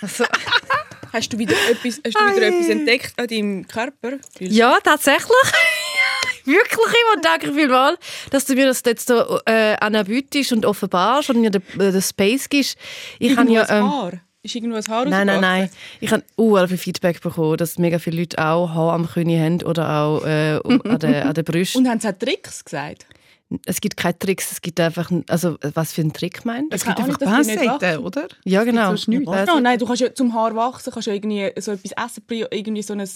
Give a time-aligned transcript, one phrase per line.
[0.00, 0.24] Also,
[1.12, 4.18] Hast du wieder etwas, hast du wieder etwas entdeckt an deinem Körper?
[4.40, 5.30] ja, tatsächlich.
[6.44, 7.98] Wirklich immer danke vielmals,
[8.30, 12.02] dass du mir das jetzt so äh, anbietest und offenbarst und mir den, äh, den
[12.02, 12.78] Space gibst.
[13.18, 14.12] Ich habe ja, ähm, Haar?
[14.42, 15.70] Ist irgendwo ein Haar Nein, nein, nein.
[16.00, 19.62] Ich habe uh, viel Feedback bekommen, dass mega viele Leute auch Haar am König haben
[19.62, 21.82] oder auch äh, an den an den Brüsten.
[21.82, 23.06] Und haben sie auch Tricks gesagt?
[23.64, 26.88] Es gibt keine Tricks, es gibt einfach, also was für ein Trick meinst Es du?
[26.88, 28.28] gibt einfach Pincetten, oder?
[28.44, 28.88] Ja, genau.
[28.88, 29.28] sonst nichts.
[29.28, 32.22] Also- Ja, nein, du kannst ja zum Haar wachsen, kannst ja irgendwie so etwas essen,
[32.50, 33.08] irgendwie so ein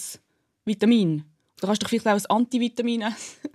[0.65, 1.23] Vitamin.
[1.59, 3.15] Du kannst doch vielleicht auch ein Antivitamin essen.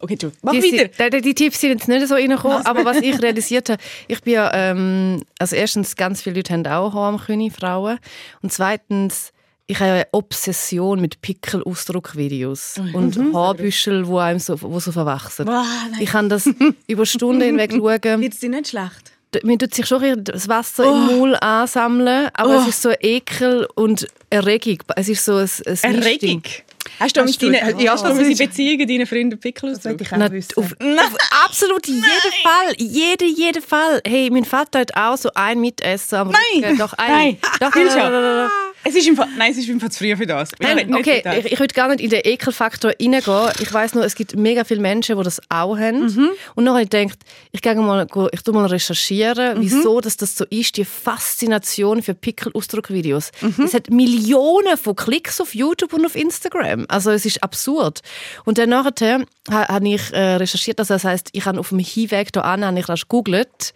[0.00, 0.40] Okay, Entschuldigung.
[0.42, 1.08] Mach die, weiter.
[1.10, 4.34] die, die Tipps sind jetzt nicht so reingekommen, aber was ich realisiert habe, ich bin
[4.34, 7.98] ja, ähm, also erstens, ganz viele Leute haben auch Haar am König, Frauen.
[8.42, 9.32] Und zweitens,
[9.66, 15.46] ich habe eine Obsession mit Pickelausdruckvideos und Haarbüschel, wo einem so, wo so verwachsen.
[15.46, 16.00] Boah, nein.
[16.00, 16.48] Ich kann das
[16.86, 18.20] über Stunden hinweg schauen.
[18.20, 19.12] Wird es dir nicht schlecht?
[19.42, 22.90] Mir tut sich schon ein bisschen das Wasser im Mund ansammeln, aber es ist so
[23.00, 24.78] Ekel und Erregung.
[24.94, 25.48] Es ist so ein,
[25.82, 26.42] ein Erregung.
[27.00, 29.40] Hast du Hast mit du- deinen, ja, hast du das mit ist- Beziehungen deinen Freunden
[29.40, 30.52] Pickel Das hätte ich auch Na, wissen.
[30.56, 32.74] auf, auf absolut jeden Fall.
[32.76, 34.00] Jeden, jeden Fall.
[34.06, 36.62] Hey, mein Vater hat auch so ein Mitessen am Nein!
[36.62, 36.78] Rücken.
[36.78, 37.10] Doch, ein.
[37.10, 37.36] Nein!
[37.58, 38.50] Doch, doch, doch.
[38.84, 40.50] Es ist im Fall, nein, es ist im Fall zu früh für das.
[40.60, 41.36] Nein, okay, das.
[41.38, 43.50] ich, ich will gar nicht in den Ekelfaktor reingehen.
[43.60, 46.02] Ich weiß nur, es gibt mega viele Menschen, die das auch haben.
[46.54, 47.18] Und dann habe ich gedacht,
[47.52, 52.14] ich, gehe mal, ich tu mal recherchieren, wieso dass das so ist, die Faszination für
[52.14, 53.30] Pickelausdruckvideos.
[53.64, 56.84] Es hat Millionen von Klicks auf YouTube und auf Instagram.
[56.88, 58.00] Also es ist absurd.
[58.44, 61.78] Und dann nachher ha- habe ich äh, recherchiert, also das heißt, ich habe auf dem
[61.78, 63.72] Hinweg hier an, habe ich das gegoogelt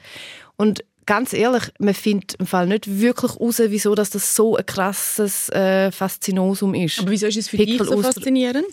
[0.56, 4.67] und ganz ehrlich, man findet im Fall nicht wirklich heraus, wieso dass das so ein
[4.67, 7.01] krasses äh, Faszinosum ist.
[7.01, 8.67] Aber wieso ist es für dich so faszinierend?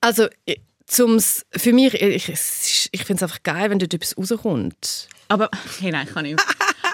[0.00, 4.16] Also, ich- zum's, für mich, ich, ich, ich finde es einfach geil, wenn dort etwas
[4.18, 5.08] rauskommt.
[5.28, 6.38] Aber, hey, nein, kann nicht.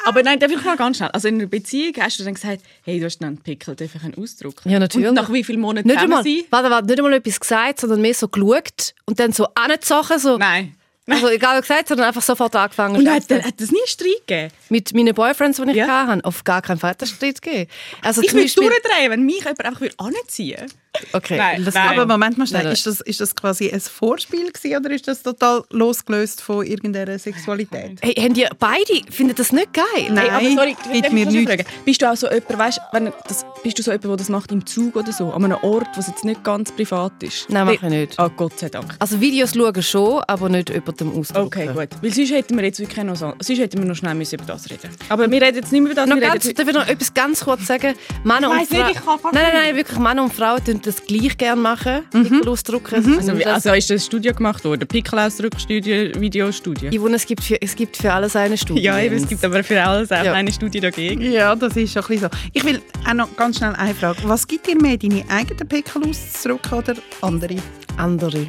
[0.07, 1.11] Aber nein, darf ich mal ganz schnell.
[1.11, 4.03] Also in einer Beziehung hast du dann gesagt, hey, du hast einen Pickel, darf ich
[4.03, 4.63] einen Ausdruck?
[4.65, 5.09] Ja, natürlich.
[5.09, 6.43] Und nach wie vielen Monaten Nicht einmal, sein?
[6.51, 10.19] warte, warte, nicht einmal etwas gesagt, sondern mehr so geschaut und dann so angezogen.
[10.19, 10.75] So, Nein.
[11.11, 12.97] Also egal was gesagt, sondern einfach sofort angefangen.
[12.97, 14.53] Und hat, hat das nie einen Streit gegeben?
[14.69, 16.07] Mit meinen Boyfriends, die ich Ja.
[16.07, 17.71] hatte, auf gar keinen Fall hat es Streit gegeben.
[18.03, 20.73] Also Ich würde durchdrehen, wenn mich jemand einfach anziehen würde.
[21.13, 21.89] Okay, Nein, das nein.
[21.91, 25.07] Aber Moment mal schnell, Nein, ist das, ist das quasi ein Vorspiel gewesen, oder ist
[25.07, 27.99] das total losgelöst von irgendeiner Sexualität?
[28.03, 29.85] Hey, haben die beide, findet das nicht geil?
[30.09, 30.19] Nein.
[30.31, 31.45] Hey, aber sorry, gibt mir nichts.
[31.49, 31.65] fragen?
[31.85, 34.51] Bist du auch so jemand, weißt, wenn das, bist du so jemand, der das macht
[34.51, 37.49] im Zug oder so, an einem Ort, was jetzt nicht ganz privat ist?
[37.49, 38.19] Nein, mache ich nicht.
[38.19, 38.97] Ah, Gott sei Dank.
[38.99, 41.47] Also Videos schauen schon, aber nicht über dem Ausdruck.
[41.47, 41.89] Okay, gut.
[42.03, 44.45] Weil sonst hätten wir jetzt wirklich noch so, sonst hätten wir noch schnell müssen über
[44.45, 44.91] das reden.
[45.09, 46.09] Aber wir reden jetzt nicht mehr über das.
[46.09, 47.95] Noch wir ganz, darf ich noch etwas ganz kurz sagen?
[48.25, 50.33] Männer Ich und weiss nicht, Fra- ich kann fast Nein, nein, nein, wirklich Männer und
[50.35, 52.03] Frauen tun das gleich gerne machen.
[52.13, 52.43] Mhm.
[52.47, 52.95] ausdrucken.
[53.17, 54.87] also, wie- also ist das Studio gemacht worden?
[54.87, 56.97] Pickelausdruckstudie, Videostudie?
[56.99, 58.83] Yvonne, es gibt, für, es gibt für alles eine Studie.
[58.83, 60.33] Ja, eben, es gibt aber für alles auch Ja.
[60.33, 61.21] eine Studie dagegen.
[61.31, 62.39] Ja, das ist schon ein bisschen so.
[62.53, 64.19] Ich will auch noch ganz schnell eine Frage.
[64.25, 67.57] Was gibt dir mehr, deine eigenen Pickel auszudrücken oder andere?
[67.97, 68.47] andere.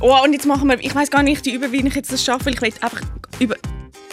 [0.00, 2.46] Oh, und jetzt machen wir, ich weiß gar nicht, über wie ich jetzt das schaffe,
[2.46, 3.02] weil ich will einfach
[3.38, 3.54] über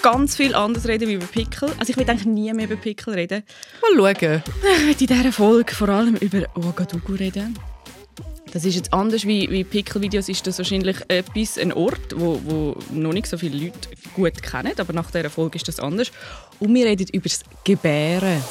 [0.02, 1.70] ganz viel anderes reden wie über Pickel.
[1.78, 3.44] Also ich will eigentlich nie mehr über Pickel reden.
[3.82, 4.44] Mal schauen.
[4.78, 7.58] Ich will in dieser Folge vor allem über Ouagadougou reden.
[8.52, 12.78] Das ist jetzt anders wie, wie Pickel-Videos, ist das wahrscheinlich etwas, ein Ort, wo, wo
[12.92, 16.12] noch nicht so viele Leute gut kennen, aber nach dieser Folge ist das anders.
[16.60, 18.42] Und wir reden über das Gebären.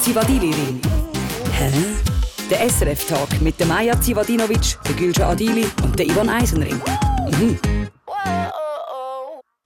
[0.00, 0.80] Zivadili-Ring.
[1.52, 1.70] Hä?
[2.50, 6.80] Der SRF-Tag mit der Maja Zivadinovic, der Gülce Adili und der Ivan Eisenring.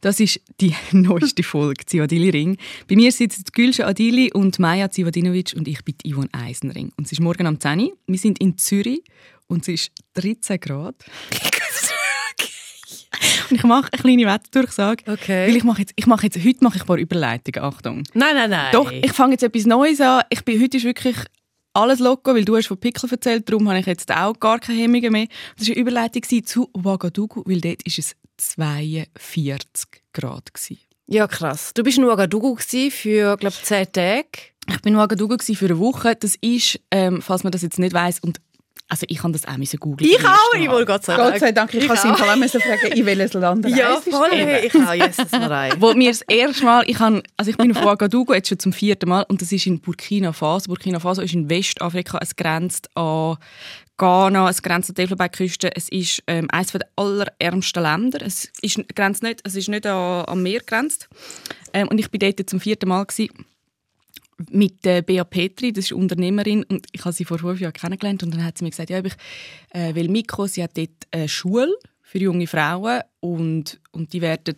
[0.07, 2.59] Das ist die neueste Folge Zivadili Ring.
[2.89, 6.93] Bei mir sitzen Gülce Adili und Maja Zivadinovic und ich bin Yvonne Eisenring.
[6.97, 7.93] Und es ist morgen am 10 Uhr.
[8.07, 9.03] Wir sind in Zürich
[9.49, 10.95] und es ist 13 Grad.
[13.51, 15.11] und ich mache eine kleine Wetterdurchsage.
[15.11, 15.49] Okay.
[15.49, 17.69] Weil ich mache jetzt, ich mache jetzt, heute mache ich ein paar Überleitungen.
[17.69, 18.05] Achtung.
[18.15, 18.71] Nein, nein, nein.
[18.71, 20.23] Doch, ich fange jetzt etwas Neues an.
[20.31, 21.17] Ich bin, heute ist wirklich
[21.73, 24.79] alles locker, weil du hast von Pickel erzählt, darum habe ich jetzt auch gar keine
[24.79, 25.27] Hemmungen mehr.
[25.59, 30.53] Das war eine Überleitung zu Ouagadougou, weil dort ist es 42 Grad.
[30.53, 30.81] Gewesen.
[31.09, 31.73] Ja, krass.
[31.75, 34.27] Du bist in Ouagadougou für, glaube ich, 10 Tage.
[34.69, 36.17] Ich bin in Ouagadougou für eine Woche.
[36.17, 38.41] Das ist, ähm, falls man das jetzt nicht weiss, und
[38.89, 40.09] also ich kann das auch müssen googeln.
[40.85, 43.33] Gott sei Gott sei Dank, ich kann sie im Fall auch müssen fragen, in welches
[43.33, 44.29] Land Ja, voll.
[44.33, 45.33] Ich auch.
[45.33, 45.73] War rein.
[45.79, 48.73] Wo mir das erste Mal, ich, han, also ich bin auf Ouagadougou jetzt schon zum
[48.73, 50.69] vierten Mal und das ist in Burkina Faso.
[50.69, 53.39] Burkina Faso ist in Westafrika, es grenzt an
[53.99, 58.21] Ghana, es grenzt an die Elfenbeinküste, es ist ähm, eines der allerärmsten Länder.
[58.23, 61.09] Es ist, grenzt nicht, es ist nicht an, am Meer grenzt.
[61.73, 63.47] Ähm, und ich bin dort zum vierten Mal gewesen,
[64.51, 68.23] mit äh, Bea Petri, das ist Unternehmerin und ich habe sie vor fünf Jahren kennengelernt
[68.23, 69.15] und dann hat sie mir gesagt, ja, ich
[69.71, 74.57] äh, will Mikro, sie hat dort eine Schule für junge Frauen und, und die werden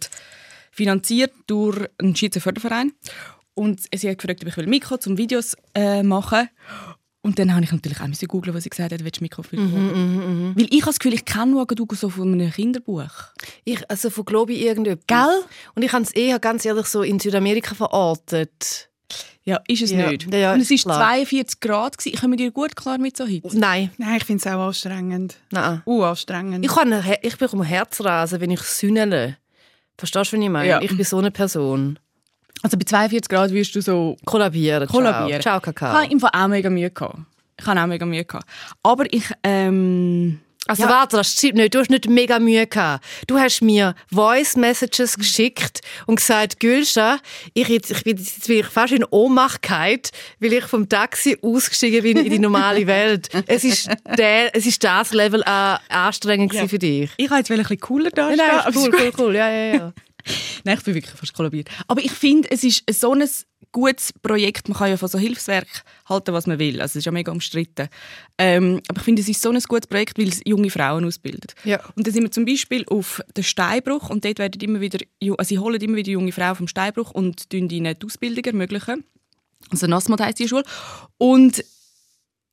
[0.73, 2.93] finanziert durch einen Schweizer Förderverein.
[3.55, 6.49] Und sie hat gefragt, ob ich Mikro zum Videos äh, machen
[7.29, 9.61] Und dann habe ich natürlich auch googeln, was sie gesagt hat, willst du Mikro für
[9.61, 13.11] mhm, Weil ich habe das Gefühl, ich kenne Ouagadougou so von einem Kinderbuch.
[13.67, 15.05] Ich, also von ich irgendetwas.
[15.07, 15.43] Gell?
[15.75, 18.89] Und ich habe es eher ganz ehrlich so in Südamerika verortet.
[19.45, 20.11] Ja, ist es Ja.
[20.11, 20.33] nicht.
[20.33, 20.99] Ja, ja, Und es war klar.
[21.11, 21.99] 42 Grad.
[21.99, 22.15] Gewesen.
[22.15, 23.59] Ich komme dir gut klar mit so Hitze.
[23.59, 25.37] Nein, Nein, ich finde es auch anstrengend.
[25.51, 25.83] nein.
[25.85, 26.65] Uh, anstrengend.
[26.65, 29.37] Ich, kann, ich bekomme Herzrasen, wenn ich sünnele.
[29.99, 30.67] Verstehst du, was ich meine?
[30.67, 30.81] Ja.
[30.81, 31.99] Ich bin so eine Person.
[32.63, 34.89] Also bei 42 Grad wirst du so Kollabieren.
[34.89, 35.41] kollabieren.
[35.43, 35.93] Ciao, Ciao Ich Kakao.
[36.03, 37.19] habe im Fall auch mega Mühe gehabt.
[37.61, 38.47] Ich habe auch mega Mühe gehabt.
[38.83, 40.41] Aber ich, ähm,
[40.71, 40.91] Also Ja.
[40.91, 41.75] warte, das stimmt nicht.
[41.75, 43.03] Du hast nicht mega Mühe gehabt.
[43.27, 47.21] Du hast mir Voice Messages geschickt und gesagt, Gülscha,
[47.55, 50.03] ich, jetzt, ich bin jetzt bin ich fast in Ohnmacht gefallen,
[50.41, 53.31] weil ich vom Taxi ausgestiegen bin in die normale Welt.
[53.47, 53.89] Es ist,
[54.19, 57.11] der, es ist das Level an anstrengend gewesen für dich.
[57.17, 59.35] ich wollte jetzt ein bisschen cooler da Nein, nein, cool, cool, cool.
[59.37, 59.93] Ja, ja, ja.
[60.65, 61.69] Nein, ich bin wirklich fast kollabiert.
[61.87, 63.29] Aber ich finde, es ist so ein
[63.73, 64.69] gutes Projekt.
[64.69, 66.81] Man kann ja von so Hilfswerk halten, was man will.
[66.81, 67.89] Also es ist ja mega umstritten.
[68.39, 71.55] Ähm, aber ich finde, es ist so ein gutes Projekt, weil es junge Frauen ausbildet.
[71.65, 71.81] Ja.
[71.95, 74.99] Und dann sind wir zum Beispiel auf den Steinbruch und dort werden immer wieder,
[75.37, 79.05] also sie holen immer wieder junge Frauen vom Steinbruch und tun ihnen die Ausbildung ermöglichen.
[79.71, 80.65] Also NASMOD heisst die Schule.
[81.19, 81.65] Und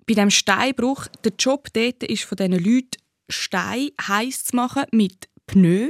[0.08, 2.90] bei dem Steinbruch, der Job dort ist von diesen Leuten,
[3.28, 5.89] Stein heiß zu machen mit Pneu,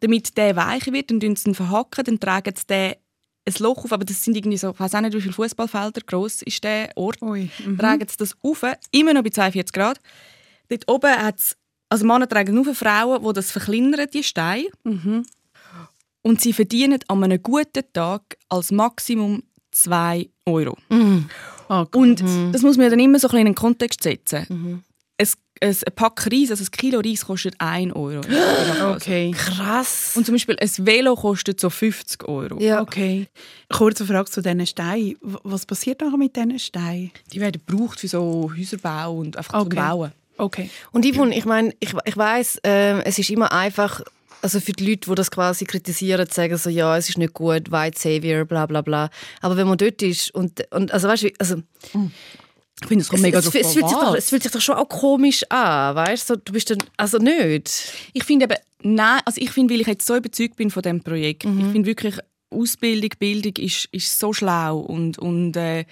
[0.00, 1.10] damit der weicher wird.
[1.10, 2.94] Dann sie ihn verhacken, dann tragen sie den
[3.44, 6.02] ein Loch auf, aber das sind irgendwie so, ich weiß auch nicht, wie viele Fußballfelder
[6.06, 7.20] groß ist der Ort.
[7.22, 7.50] Ui.
[7.64, 7.76] Mhm.
[7.76, 9.98] Tragen sie das auf, immer noch bei 42 Grad.
[10.68, 11.56] Dort oben hat es,
[11.88, 14.68] also Männer tragen nur Frauen, die das verkleinern, die Steine.
[16.22, 20.76] Und sie verdienen an einem guten Tag als Maximum 2 Euro.
[21.68, 22.22] Ah, gut.
[22.22, 24.82] Und das muss man dann immer so ein bisschen in den Kontext setzen.
[25.18, 25.28] Ein,
[25.62, 28.20] ein Pack Reis, also ein Kilo Reis kostet 1 Euro.
[28.96, 29.30] Okay.
[29.30, 30.12] Krass.
[30.16, 32.60] Und zum Beispiel ein Velo kostet so 50 Euro.
[32.60, 32.80] ja.
[32.80, 33.28] Okay.
[33.72, 35.16] Kurze Frage zu diesen Steinen.
[35.20, 37.10] Was passiert nachher mit diesen Steinen?
[37.32, 39.76] Die werden gebraucht für so Häuserbau und einfach Okay.
[39.76, 40.12] zum Bauen.
[40.38, 40.70] Okay.
[40.92, 44.00] Und Yvonne, ich meine, ich, ich weiß, ähm, es ist immer einfach,
[44.40, 47.32] also für die Leute, die das quasi kritisieren, zu sagen so, ja, es ist nicht
[47.34, 49.08] gut, White Savior, bla bla bla.
[49.40, 51.56] Aber wenn man dort ist und, und also weißt du, also,
[52.82, 54.76] Ich finde, es mega es, drauf es, fühlt sich doch, es fühlt sich doch schon
[54.76, 56.34] auch komisch an, weißt du?
[56.34, 57.92] So, du bist dann, also nicht.
[58.12, 61.02] Ich finde eben, nein, also ich finde, weil ich jetzt so überzeugt bin von dem
[61.02, 61.60] Projekt, Mhm.
[61.60, 62.16] ich finde wirklich,
[62.50, 65.86] Ausbildung, Bildung ist, ist so schlau und, und äh,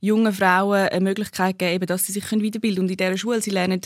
[0.00, 2.86] jungen Frauen eine Möglichkeit geben, dass sie sich können weiterbilden können.
[2.86, 3.80] Und in dieser Schule, sie lernen,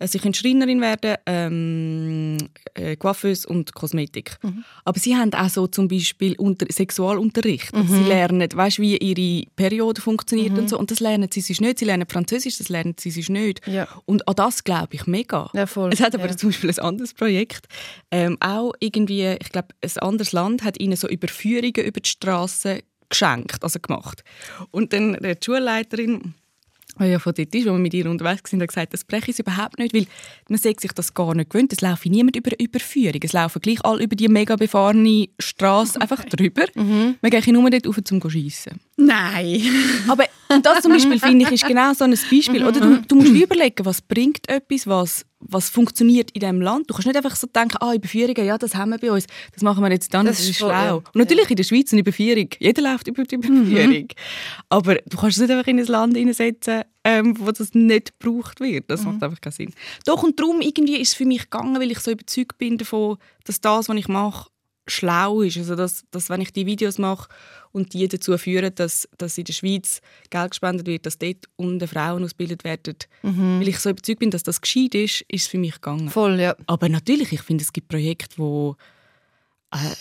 [0.00, 2.36] sie können Schreinerin werden, ähm,
[2.74, 4.36] äh, Coiffeuse und Kosmetik.
[4.42, 4.64] Mhm.
[4.84, 7.74] Aber sie haben auch so zum Beispiel unter Sexualunterricht.
[7.74, 7.88] Mhm.
[7.88, 10.78] Sie lernen, weißt, wie ihre Periode funktioniert und so.
[10.78, 11.78] Und das lernen sie sonst nicht.
[11.78, 13.66] Sie lernen Französisch, das lernen sie sonst nicht.
[13.66, 13.88] Ja.
[14.04, 15.50] Und an das glaube ich mega.
[15.54, 15.90] Ja, voll.
[15.92, 16.36] Es hat aber Ja.
[16.36, 17.66] zum Beispiel ein anderes Projekt.
[18.10, 22.80] Ähm, auch irgendwie, ich glaube, ein anderes Land hat ihnen so Überführungen über die Straße
[23.08, 24.24] geschenkt, also gemacht.
[24.72, 26.34] Und dann die Schulleiterin,
[26.98, 29.30] die ja von dort ist, wo wir mit ihr unterwegs waren, hat gesagt, das breche
[29.30, 30.06] ich überhaupt nicht, weil
[30.48, 31.72] man sagt sich das gar nicht gewöhnt.
[31.72, 33.20] Es laufe niemand über eine Überführung.
[33.22, 36.64] Es laufen gleich alle über die mega befahrene Straße einfach drüber.
[36.74, 37.16] Mhm.
[37.20, 38.80] Man geht nur dort rauf zum schiessen.
[38.96, 39.62] Nein.
[40.08, 42.64] Aber und das zum Beispiel finde ich ist genau so ein Beispiel.
[42.64, 46.90] Oder du, du musst dir überlegen, was bringt etwas, was, was funktioniert in diesem Land.
[46.90, 49.62] Du kannst nicht einfach so denken, ah, Überführungen, ja, das haben wir bei uns, das
[49.62, 50.68] machen wir jetzt dann, Das das, ist schlau.
[50.70, 50.94] ja.
[50.94, 54.08] Und natürlich in der Schweiz eine Überführung, jeder läuft über die Überführung.
[54.68, 58.60] Aber du kannst es nicht einfach in ein Land hineinsetzen, ähm, wo das nicht gebraucht
[58.60, 58.90] wird.
[58.90, 59.72] Das macht einfach keinen Sinn.
[60.04, 63.18] Doch, und darum irgendwie ist es für mich gegangen, weil ich so überzeugt bin davon,
[63.44, 64.50] dass das, was ich mache,
[64.88, 65.56] schlau ist.
[65.56, 67.28] Also, dass, dass wenn ich die Videos mache
[67.76, 71.86] und die dazu führen, dass, dass in der Schweiz Geld gespendet wird, dass dort unten
[71.86, 72.96] Frauen ausgebildet werden,
[73.60, 76.08] weil ich so überzeugt bin, dass das gescheit ist, ist es für mich gegangen.
[76.08, 76.56] Voll, ja.
[76.66, 78.76] Aber natürlich, ich finde, es gibt Projekte, wo,
[79.72, 79.94] äh,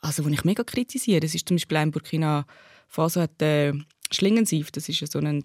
[0.00, 1.24] also, wo ich mega kritisiere.
[1.24, 2.44] Es ist zum Beispiel ein Burkina
[2.86, 3.72] Faso hat äh,
[4.12, 5.44] Schlingensief, das ist ja so ein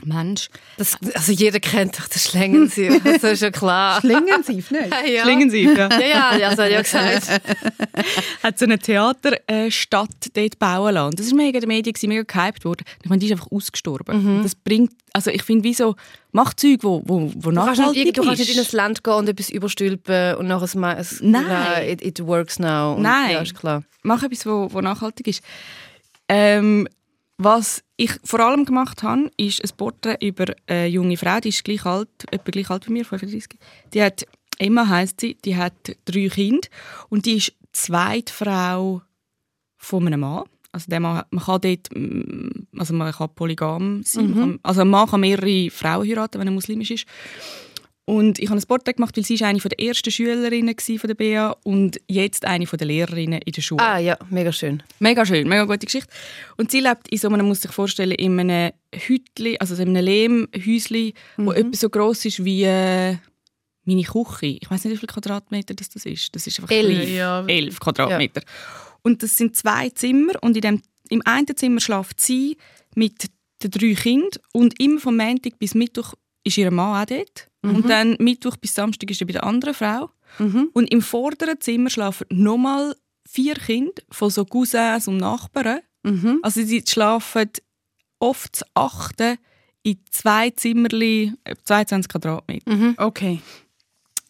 [0.00, 0.48] Theatermensch.
[0.76, 4.00] Das, also jeder kennt doch den Schlangensief, das ist ja klar.
[4.00, 4.88] Schlingensief, nicht?
[5.06, 5.22] ja.
[5.22, 5.88] Schlingensief, ja.
[6.00, 7.28] Ja, ja, das hat ja gesagt.
[8.42, 11.16] hat so eine Theaterstadt dort bauen lassen.
[11.16, 12.84] Das war mega in den Medien, gewesen, mega gehypt worden.
[13.02, 14.42] Ich meine, die ist einfach ausgestorben.
[14.42, 15.96] Das bringt, also ich finde, wieso,
[16.32, 18.72] mach Zeug, wo, wo, wo Du kannst, nachhaltig nicht, du kannst nicht in ein ist.
[18.72, 20.74] Land gehen und etwas überstülpen und nachher es,
[21.12, 21.46] es Nein.
[21.48, 22.94] ja, it, it works now.
[22.94, 23.32] Und, Nein.
[23.32, 23.82] Ja, ist klar.
[24.02, 25.42] Mach etwas, wo, wo nachhaltig ist.
[26.28, 26.88] Ähm,
[27.42, 31.64] was ich vor allem gemacht habe, ist ein Porträt über eine junge Frau, die ist
[31.64, 33.58] gleich alt, etwa gleich alt wie mir, 35.
[33.94, 34.26] Die hat,
[34.58, 36.68] Emma heisst sie, die hat drei Kinder
[37.08, 39.02] und die ist die zweite Frau
[39.78, 40.44] von einem Mann.
[40.72, 44.34] Also der Mann, man kann dort, mm, also man kann polygam sein.
[44.34, 47.06] Kann, also ein Mann kann mehrere Frauen heiraten, wenn er muslimisch ist.
[48.10, 51.14] Und ich habe ein Porträt gemacht, weil sie ist eine der ersten Schülerinnen von der
[51.14, 53.84] BA und jetzt eine der Lehrerinnen in der Schule.
[53.84, 54.82] Ah ja, mega schön.
[54.98, 56.12] Mega schön, mega gute Geschichte.
[56.56, 59.90] Und sie lebt in so einem, man muss sich vorstellen, in einem Hütli, also in
[59.90, 61.46] einem Lehmhäusli, mhm.
[61.46, 63.16] wo etwa so gross ist wie äh,
[63.84, 64.58] meine Küche.
[64.60, 66.34] Ich weiß nicht, wie viele Quadratmeter das, das ist.
[66.34, 67.08] Das ist einfach Elf.
[67.08, 67.46] Ja.
[67.46, 68.42] Elf Quadratmeter.
[69.02, 72.56] Und das sind zwei Zimmer und in dem, im einen Zimmer schlaft sie
[72.96, 73.30] mit
[73.62, 76.14] den drei Kindern und immer vom Montag bis Mittwoch
[76.44, 77.48] ist ihr Mann auch dort.
[77.62, 80.10] Und dann Mittwoch bis Samstag ist er bei der anderen Frau.
[80.72, 82.94] Und im vorderen Zimmer schlafen nochmal
[83.28, 85.80] vier Kinder von so Cousins und Nachbarn.
[86.42, 87.50] Also sie schlafen
[88.18, 89.36] oft zu achten
[89.82, 92.70] in zwei Zimmerli, äh, 22 Quadratmeter.
[92.98, 93.40] Okay.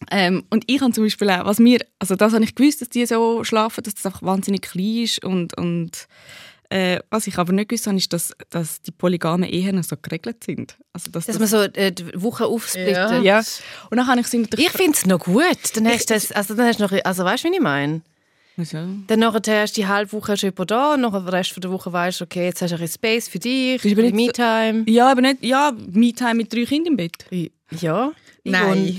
[0.09, 2.89] Ähm, und ich habe zum Beispiel auch, was mir, also das habe ich gewusst, dass
[2.89, 6.07] die so schlafen, dass das einfach wahnsinnig klein ist und, und
[6.71, 10.43] äh, was ich aber nicht gewusst habe, ist, dass, dass die polygamen Ehen so geregelt
[10.43, 10.77] sind.
[10.93, 13.23] Also, dass Dass das, man so äh, die Woche aufsplittet.
[13.23, 13.39] ja.
[13.89, 14.67] Und dann habe ich sie natürlich...
[14.67, 15.43] Ich finde es noch gut.
[15.75, 18.01] Dann hast du das, also dann hast du noch, also weißt du, wie ich meine?
[18.57, 18.85] Ja.
[19.07, 21.71] Dann nachher hast du die halbe Woche jemanden da und nachher den Rest von der
[21.71, 24.09] Woche weißt du, okay, jetzt hast du ein bisschen Space für dich, ist aber für
[24.09, 24.83] so- Me-Time.
[24.87, 27.25] ja, aber nicht, ja, Me-Time mit drei Kindern im Bett.
[27.79, 28.11] Ja.
[28.43, 28.97] Nein.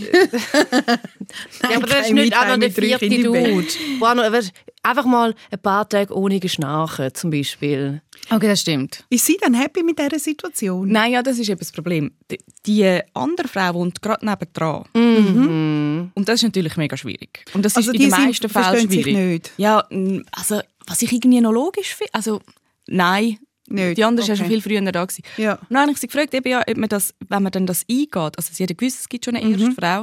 [1.63, 3.67] Ja, aber das ist nicht auch noch der vierte Dude.
[3.99, 8.03] Wo auch noch, weißt, einfach mal ein paar Tage ohne Geschnarchen, zum Beispiel.
[8.31, 9.05] Okay, das stimmt.
[9.11, 10.89] Ist sie dann happy mit dieser Situation?
[10.89, 12.13] Nein, ja, das ist eben das Problem.
[12.31, 14.85] Die, die andere Frau wohnt gerade nebendran.
[14.95, 17.45] Und das ist natürlich mega schwierig.
[17.53, 19.17] Und das Also ist die in den meisten Fällen verstehen sich schwierig.
[19.17, 19.53] nicht?
[19.57, 19.85] Ja,
[20.33, 22.41] also was ich irgendwie noch logisch finde, also
[22.87, 23.39] nein,
[23.69, 23.97] Nicht.
[23.99, 24.43] die andere war ja Okay.
[24.51, 25.05] schon viel früher da.
[25.05, 25.23] Gewesen.
[25.37, 25.55] Ja.
[25.55, 27.85] Und dann habe ich sie gefragt, eben, ja, ob man das, wenn man dann das
[27.89, 29.53] eingeht, also sie hat ja gewusst, es gibt schon eine Mhm.
[29.61, 30.01] erste Frau,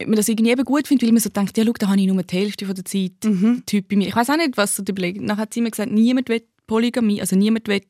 [0.00, 2.00] ob man das irgendwie eben gut findet, weil man so denkt, ja, schau, da habe
[2.00, 3.62] ich nur die Hälfte von der Zeit Mhm.
[3.66, 4.08] Typ bei mir.
[4.08, 5.26] Ich weiß auch nicht, was so die Überlegung.
[5.26, 7.82] Dann hat sie immer gesagt, niemand will Polygamie, also niemand will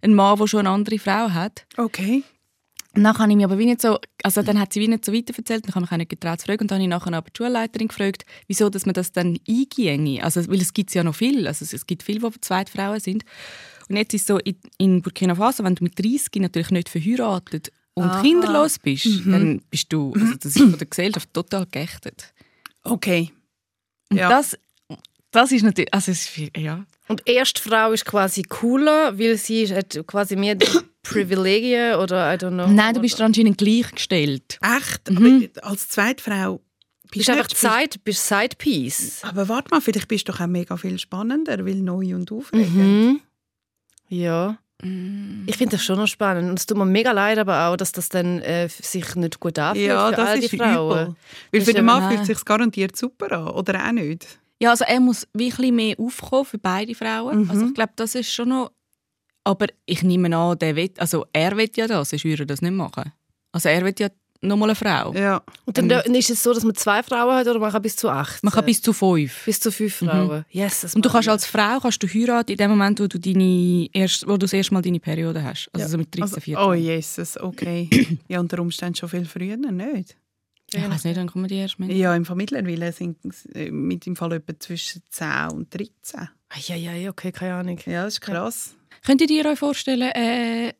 [0.00, 1.66] einen Mann, der schon eine andere Frau hat.
[1.76, 2.22] Okay.
[2.94, 5.04] Und dann habe ich mich aber wie nicht so, also dann hat sie wie nicht
[5.04, 6.88] so weiterverzählt, dann habe ich mich auch nicht getraut zu fragen und dann habe ich
[6.90, 10.22] nachher aber die Schulleiterin gefragt, wieso dass man das dann einginge.
[10.22, 13.24] Also, weil es gibt ja noch viel, also es- gibt viele, die Zweitfrauen sind.
[13.92, 16.88] Und jetzt ist es so, in, in Burkina Faso, wenn du mit 30 natürlich nicht
[16.88, 22.32] verheiratet und kinderlos bist, dann bist du, also das ist von der Gesellschaft total geächtet.
[22.84, 23.30] Okay.
[24.10, 24.28] Und Ja.
[24.30, 24.58] das,
[25.30, 26.86] das ist natürlich, also ist viel, ja.
[27.08, 30.56] Und die erste Frau ist quasi cooler, weil sie hat quasi mehr
[31.02, 32.66] Privilegien oder I don't know.
[32.68, 34.58] Nein, du bist anscheinend gleichgestellt.
[34.62, 35.10] Echt?
[35.10, 36.60] Aber als Zweitfrau
[37.10, 39.22] Du bist einfach nicht- Side, bist Sidepiece.
[39.24, 42.74] Aber warte mal, vielleicht bist du doch auch mega viel spannender, weil neu und aufregend.
[42.74, 43.20] Mhm.
[44.12, 44.58] Ja.
[45.46, 46.50] Ich finde das schon noch spannend.
[46.50, 49.58] Und es tut mir mega leid, aber auch, dass das dann äh, sich nicht gut
[49.58, 51.02] anfühlt Ja, für das all die ist Frauen.
[51.02, 51.16] übel.
[51.52, 53.48] Weil für den Mann fühlt es sich garantiert super an.
[53.48, 54.26] Oder auch nicht.
[54.60, 57.44] Ja, also er muss wirklich mehr aufkommen für beide Frauen.
[57.44, 57.50] Mhm.
[57.50, 58.72] Also ich glaube, das ist schon noch...
[59.44, 62.60] Aber ich nehme an, der will, also er will ja das, sonst würde er das
[62.60, 63.12] nicht machen.
[63.52, 64.08] Also er will ja
[64.42, 65.14] nochmal eine Frau.
[65.14, 65.42] Ja.
[65.64, 68.08] Und dann ist es so, dass man zwei Frauen hat oder man kann bis zu
[68.10, 68.42] acht?
[68.42, 69.44] Man kann bis zu fünf.
[69.44, 70.44] bis zu fünf Frauen.
[70.50, 71.32] Yes, das Und du kannst ich.
[71.32, 74.52] als Frau kannst du heiraten in dem Moment, wo du, deine erst, wo du das
[74.52, 75.68] erste Mal deine Periode hast.
[75.72, 75.88] Also Ja.
[75.88, 76.56] so mit 13, Also, 14.
[76.64, 77.88] oh Jesus, okay.
[78.28, 80.16] ja, unter Umständen schon viel früher, nicht?
[80.74, 81.92] ich weiß nicht, dann kommen die erst mit.
[81.92, 83.18] Ja, im Familienwillen sind
[83.54, 86.28] äh, mit im Fall etwa zwischen 10 und 13.
[86.66, 87.78] Ja, ja, ja, okay, keine Ahnung.
[87.86, 88.74] Ja, das ist krass.
[89.04, 90.72] Könnt ihr euch vorstellen, äh,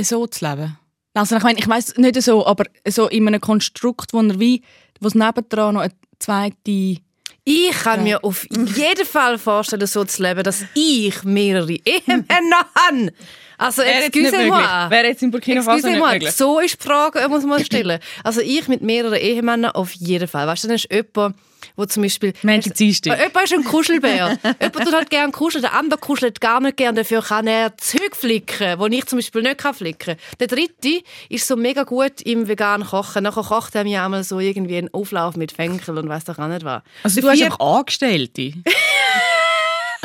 [0.00, 0.78] so zu leben?
[1.16, 4.62] Also ich meine, ich weiß nicht so, aber so in einem Konstrukt, wo er wie,
[5.00, 7.00] wo es nebendran noch eine zweite
[7.44, 13.12] Ich kann mir auf jeden Fall vorstellen, so zu leben, dass ich mehrere Ehemänner habe.
[13.58, 14.90] Also, excusez-moi.
[14.90, 16.30] Wäre jetzt in Burkina Faso nicht möglich.
[16.32, 17.98] so ist die Frage, äh, muss man stellen.
[18.22, 20.46] Also ich mit mehreren Ehemännern auf jeden Fall.
[20.46, 21.34] Weißt du, dann ist jemand,
[21.76, 22.32] wo zum Beispiel...
[22.42, 23.18] Montag, Dienstag.
[23.18, 24.38] Äh, Jemand ist ein Kuschelbär.
[24.60, 28.14] jemand tut halt gerne kuscheln, der andere kuschelt gar nicht gerne, dafür kann er Zeug
[28.14, 32.48] flicken, wo ich zum Beispiel nicht kann flicken Der dritte ist so mega gut im
[32.48, 33.24] veganen Kochen.
[33.24, 36.48] Nachher kocht er mir einmal so irgendwie einen Auflauf mit Fenkel und weiss doch auch
[36.48, 36.82] nicht was.
[37.02, 38.52] Also du hast einfach Angestellte.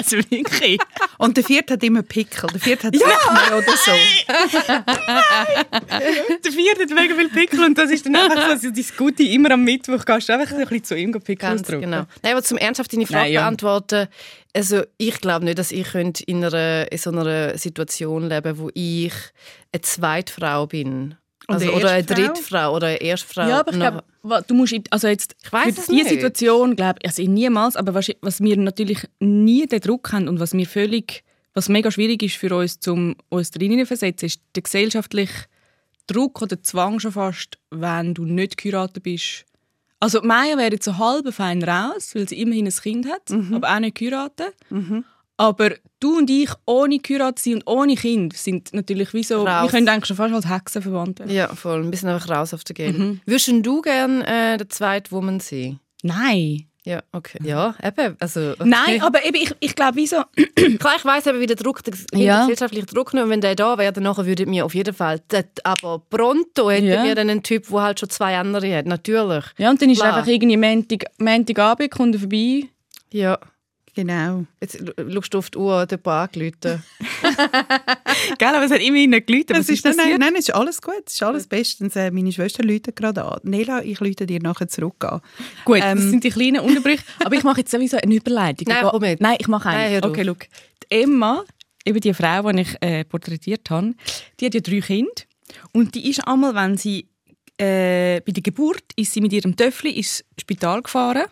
[0.03, 0.79] also wirklich.
[1.17, 2.49] Und der Vierte hat immer Pickel.
[2.51, 3.07] Der Vierte hat ja.
[3.07, 3.91] mehr oder so.
[6.43, 9.51] Der vierte hat mega viel Pickel und das ist dann einfach so, dein Gute immer
[9.51, 11.83] am Mittwoch gehst du einfach ein bisschen zu ihm Pickel Ganz ausdrücken.
[11.83, 12.05] genau.
[12.21, 13.41] Nein, aber zum ernsthaft deine Frage Nein, ja.
[13.41, 14.07] beantworten.
[14.53, 18.69] Also ich glaube nicht, dass ich könnte in, einer, in so einer Situation leben wo
[18.73, 19.13] ich
[19.71, 21.15] eine Zweitfrau bin.
[21.47, 22.03] Und Also, eine oder eine?
[22.05, 23.47] Drittfrau oder eine Erstfrau.
[23.47, 24.03] Ja, aber ich glaube,
[24.47, 26.09] du musst, in- also jetzt Ich für es diese nicht.
[26.09, 30.39] Situation, glaube ich, also niemals, aber was, was wir natürlich nie den Druck haben und
[30.39, 34.39] was mir völlig, was mega schwierig ist für uns, um uns drinnen zu versetzen, ist
[34.55, 35.33] der gesellschaftliche
[36.07, 39.45] Druck oder Zwang schon fast, wenn du nicht geheiratet bist.
[39.99, 43.75] Also Maya wäre jetzt so halb fein raus, weil sie immerhin ein Kind hat, aber
[43.75, 44.53] auch nicht geheiratet.
[45.41, 46.99] Aber du und ich ohne
[47.37, 49.63] sein und ohne Kind sind natürlich wie so, Raus.
[49.63, 51.33] wir können eigentlich schon fast als Hexen verwandt werden.
[51.33, 51.81] Ja, voll.
[51.83, 52.97] Ein bisschen einfach raus auf den Game.
[52.97, 53.21] Mhm.
[53.25, 55.79] Würdest du gerne äh, der zweite Woman sein?
[56.03, 56.67] Nein.
[56.83, 57.37] Ja, okay.
[57.43, 58.15] Ja, eben.
[58.19, 58.63] Also, okay.
[58.65, 60.17] Nein, aber eben, ich, ich glaube, wie so,
[60.79, 62.41] Klar, ich weiss eben, wie der Druck, der Ja.
[62.41, 65.63] gesellschaftliche Druck noch, und wenn der da wäre, dann würden wir auf jeden Fall, dort,
[65.63, 67.03] aber pronto hätten Ja.
[67.03, 69.45] wir dann einen Typ, der halt schon zwei andere hat, natürlich.
[69.59, 70.15] ja, und dann ist Klar.
[70.17, 72.63] einfach irgendwie Montag, Montagabend, kommt er vorbei.
[73.11, 73.37] Ja.
[74.01, 74.45] Genau.
[74.59, 74.77] Jetzt
[75.13, 76.83] schaust du auf die Uhr, hat jemand angerufen.
[78.37, 79.51] Gell, aber es hat immer nicht geläutet.
[79.57, 81.95] Was ist, ist nein, nein, nein, es ist alles gut, es ist alles bestens.
[81.95, 83.39] Äh, meine Schwester läutet gerade an.
[83.43, 85.21] Nela, ich läute dir nachher zurück an.
[85.65, 86.09] Gut, das Ähm.
[86.09, 87.03] sind die kleinen Unterbrüche.
[87.23, 88.67] Aber ich mache jetzt sowieso eine Überleitung.
[88.67, 89.21] Nein, komm jetzt.
[89.21, 90.03] Nein, ich mache Nein, eine.
[90.03, 90.09] auf.
[90.09, 90.33] okay, schau.
[90.35, 91.43] Die Emma,
[91.85, 93.93] eben die Frau, die ich äh, porträtiert habe,
[94.39, 95.11] die hat ja drei Kinder.
[95.73, 97.07] Und die ist einmal, wenn sie
[97.59, 101.25] äh, bei der Geburt ist sie mit ihrem Töffel ins Spital gefahren,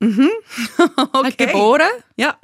[1.12, 2.36] hat geboren, Ja.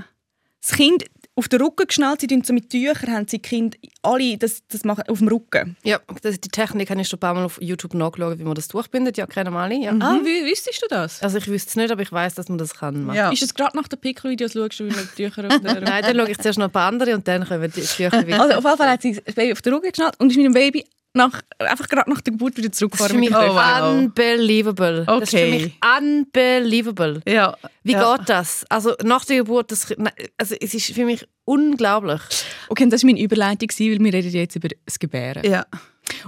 [0.61, 1.05] das Kind
[1.37, 5.03] auf den Rücken geschnallt, sie so mit Tüchern, haben sie Kinder alle das, das machen
[5.09, 5.77] auf dem Rücken.
[5.83, 8.55] Ja, das, die Technik habe ich schon ein paar Mal auf YouTube nachgeschaut, wie man
[8.55, 9.17] das durchbindet.
[9.17, 9.75] Ja, kennen wir alle.
[9.75, 9.91] Ja.
[9.99, 11.21] Ah, wie wüsstest du das?
[11.23, 13.05] Also ich wüsste es nicht, aber ich weiß, dass man das kann.
[13.05, 13.17] machen.
[13.17, 13.33] ja.
[13.33, 16.03] Ist es gerade nach den Pickel-Videos, schaust du, wie man die Tücher auf der Nein,
[16.05, 18.41] dann schaue ich zuerst noch ein paar andere und dann kommen die Tücher wieder.
[18.41, 20.47] Also auf jeden Fall hat sie das Baby auf den Rücken geschnallt und ist mit
[20.47, 23.21] dem Baby nach, einfach gerade nach der Geburt wieder das ist für zurückgefahren.
[23.21, 23.99] mich Oh, wow.
[23.99, 25.05] unbelievable.
[25.07, 25.51] Das ist für Okay.
[25.51, 27.23] mich unbelievable.
[27.27, 27.57] ja.
[27.83, 28.17] Wie ja.
[28.17, 28.65] geht das?
[28.71, 29.95] Also nach der Geburt, das,
[30.39, 32.21] also es ist für mich unglaublich.
[32.69, 35.45] Okay, und das war meine Überleitung, weil wir reden jetzt über das Gebären.
[35.45, 35.67] Ja.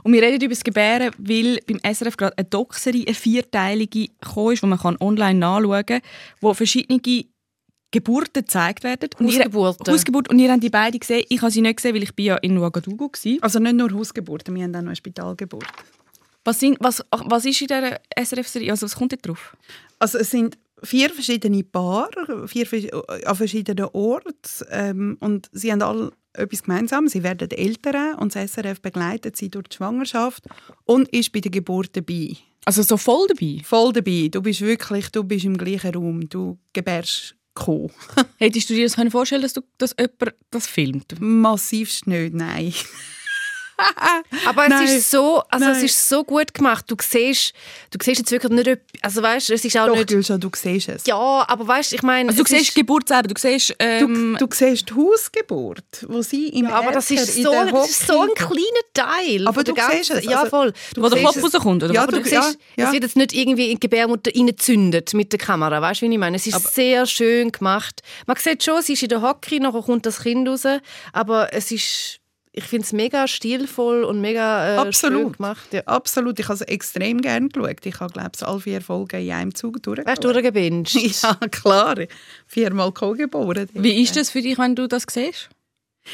[0.02, 4.52] Und wir reden über das Gebären, weil beim SRF gerade eine Doc-Serie, eine vierteilige, gekommen
[4.52, 6.00] ist, die man kann online nachschauen kann,
[6.40, 7.00] wo verschiedene
[7.90, 9.08] Geburten gezeigt werden.
[9.18, 9.92] Und ihr- Hausgeburten.
[9.92, 10.28] Hausgeburt.
[10.30, 11.24] Und ihr habt die beiden gesehen.
[11.28, 13.38] Ich habe sie nicht gesehen, weil ich bin ja in Ouagadougou war.
[13.42, 15.66] Also nicht nur Hausgeburten, wir haben auch noch eine Spitalgeburt.
[16.44, 18.70] Was, sind, was, was ist in dieser SRF-Serie?
[18.70, 19.56] Also was kommt da drauf?
[19.98, 22.66] Also es sind vier verschiedene Paare, vier
[23.24, 24.32] an verschiedenen Orten
[24.70, 27.08] ähm, und sie haben alle etwas gemeinsam.
[27.08, 30.44] Sie werden Eltern und das SRF begleitet sie durch die Schwangerschaft
[30.84, 32.36] und ist bei der Geburt dabei.
[32.64, 33.62] Also so voll dabei?
[33.64, 34.28] Voll dabei.
[34.30, 36.28] Du bist wirklich, du bist im gleichen Raum.
[36.28, 37.90] Du gebärst Co.
[38.36, 41.16] Hättest du dir das können vorstellen dass, du, dass jemand das filmt?
[41.18, 42.72] Massivst nicht, nein.
[44.46, 44.86] Aber es Nein.
[44.86, 45.84] ist so, also es Nein.
[45.84, 46.84] ist so gut gemacht.
[46.88, 47.52] Du siehst,
[47.90, 50.08] du siehst jetzt wirklich nicht, etwas- also weißt, es ist auch Doch, nicht.
[50.08, 51.06] Gülscha, du siehst es.
[51.06, 53.74] Ja, aber weißt, ich meine, Also du es siehst ist- Geburt selber, du siehst...
[53.78, 57.90] Ähm, Du, du siehst die Hausgeburt, wo sie im Ja, aber das ist so, das
[57.90, 59.46] ist so ein kleiner Teil.
[59.46, 60.72] Aber du der siehst ganzen- es, Ja, also- voll.
[60.94, 62.02] Du wo der Kopf es- rauskommt, oder Ja?
[62.02, 62.86] Aber du, du- siehst, ja, ja.
[62.86, 66.12] es wird jetzt nicht irgendwie in die Gebärmutter reingezündet mit der Kamera, weißt du, wie
[66.12, 66.36] ich meine?
[66.36, 68.02] Es ist sehr schön gemacht.
[68.26, 70.62] Man sieht schon, sie ist in der Hocke, nachher kommt das Kind raus,
[71.12, 72.18] aber es ist,
[72.58, 75.36] ich finde es mega stilvoll und mega äh, schön Absolut.
[75.36, 75.72] gemacht.
[75.72, 75.82] Ja.
[75.84, 77.84] Absolut, ich habe es extrem gerne geschaut.
[77.84, 80.10] Ich habe, glaube ich, alle vier Folgen in einem Zug durchgeschaut.
[80.10, 80.94] Weißt du, durchgebinged?
[81.22, 81.96] Ja, klar.
[82.46, 83.68] Viermal co-geboren.
[83.74, 85.50] Wie ist das für dich, wenn du das siehst?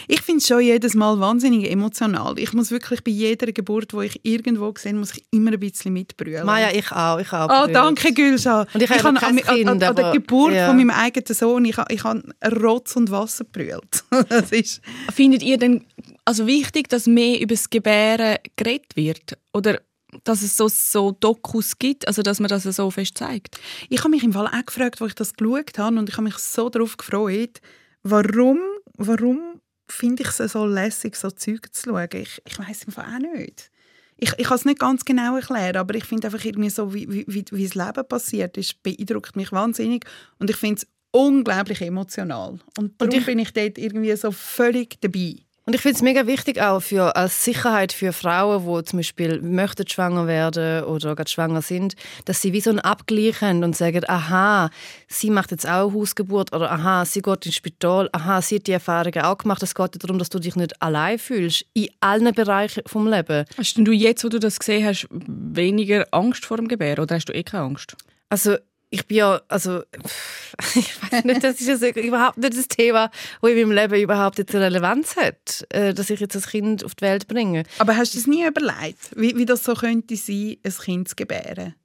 [0.08, 2.38] Ich finde es schon jedes Mal wahnsinnig emotional.
[2.38, 5.92] Ich muss wirklich bei jeder Geburt, wo ich irgendwo sehe, muss ich immer ein bisschen
[5.92, 6.46] mitbrüllen.
[6.46, 7.18] Maja, ich auch.
[7.18, 8.66] Ich auch Oh, danke, Gülscha.
[8.72, 10.66] Und ich habe an, kein an, an, Kind, an der Geburt ja.
[10.66, 12.22] von meinem eigenen Sohn, ich, habe- ich habe
[12.60, 14.04] Rotz und Wasser gebrüllt.
[14.28, 14.80] das ist...
[15.14, 15.84] Findet ihr denn
[16.24, 19.38] also wichtig, dass mehr über das Gebären geredet wird?
[19.52, 19.80] Oder
[20.24, 23.58] dass es so, so Dokus gibt, also dass man das so fest zeigt?
[23.88, 26.24] Ich habe mich im Fall auch gefragt, wo ich das geschaut habe und ich habe
[26.24, 27.60] mich so darauf gefreut,
[28.02, 28.58] warum,
[28.96, 32.08] warum finde ich es so lässig, so Zeug zu schauen.
[32.14, 33.70] Ich, ich weiß im Fall auch nicht.
[34.18, 37.10] Ich, ich kann es nicht ganz genau erklären, aber ich finde einfach irgendwie so, wie,
[37.10, 40.04] wie, wie, wie das Leben passiert ist, beeindruckt mich wahnsinnig
[40.38, 42.58] und ich finde es unglaublich emotional.
[42.78, 45.36] Und darum ich- bin ich dort irgendwie so völlig dabei.
[45.64, 49.40] Und ich finde es mega wichtig auch für, als Sicherheit für Frauen, die zum Beispiel
[49.40, 51.94] möchten schwanger werden oder gerade schwanger sind,
[52.24, 54.70] dass sie wie so einen Abgleich haben und sagen, aha,
[55.06, 58.66] sie macht jetzt auch eine Hausgeburt oder aha, sie geht ins Spital, aha, sie hat
[58.66, 59.62] die Erfahrungen auch gemacht.
[59.62, 63.44] Es geht ja darum, dass du dich nicht allein fühlst in allen Bereichen vom Leben.
[63.56, 67.14] Hast denn du jetzt, wo du das gesehen hast, weniger Angst vor dem Gebären oder
[67.14, 67.96] hast du eh keine Angst?
[68.30, 68.56] Also
[68.92, 69.82] ich bin ja, also
[70.74, 74.38] ich weiß nicht, das ist also überhaupt nicht das Thema, wo in meinem Leben überhaupt
[74.38, 77.64] jetzt eine Relevanz hat, äh, dass ich jetzt ein Kind auf die Welt bringe.
[77.78, 81.16] Aber hast du es nie überlegt, wie, wie das so könnte sein, ein Kind zu
[81.16, 81.74] gebären?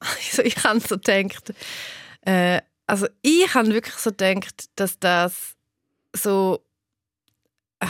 [0.00, 1.54] Also ich habe so gedacht,
[2.22, 5.54] äh, also ich habe wirklich so gedacht, dass das
[6.12, 6.62] so,
[7.80, 7.86] äh,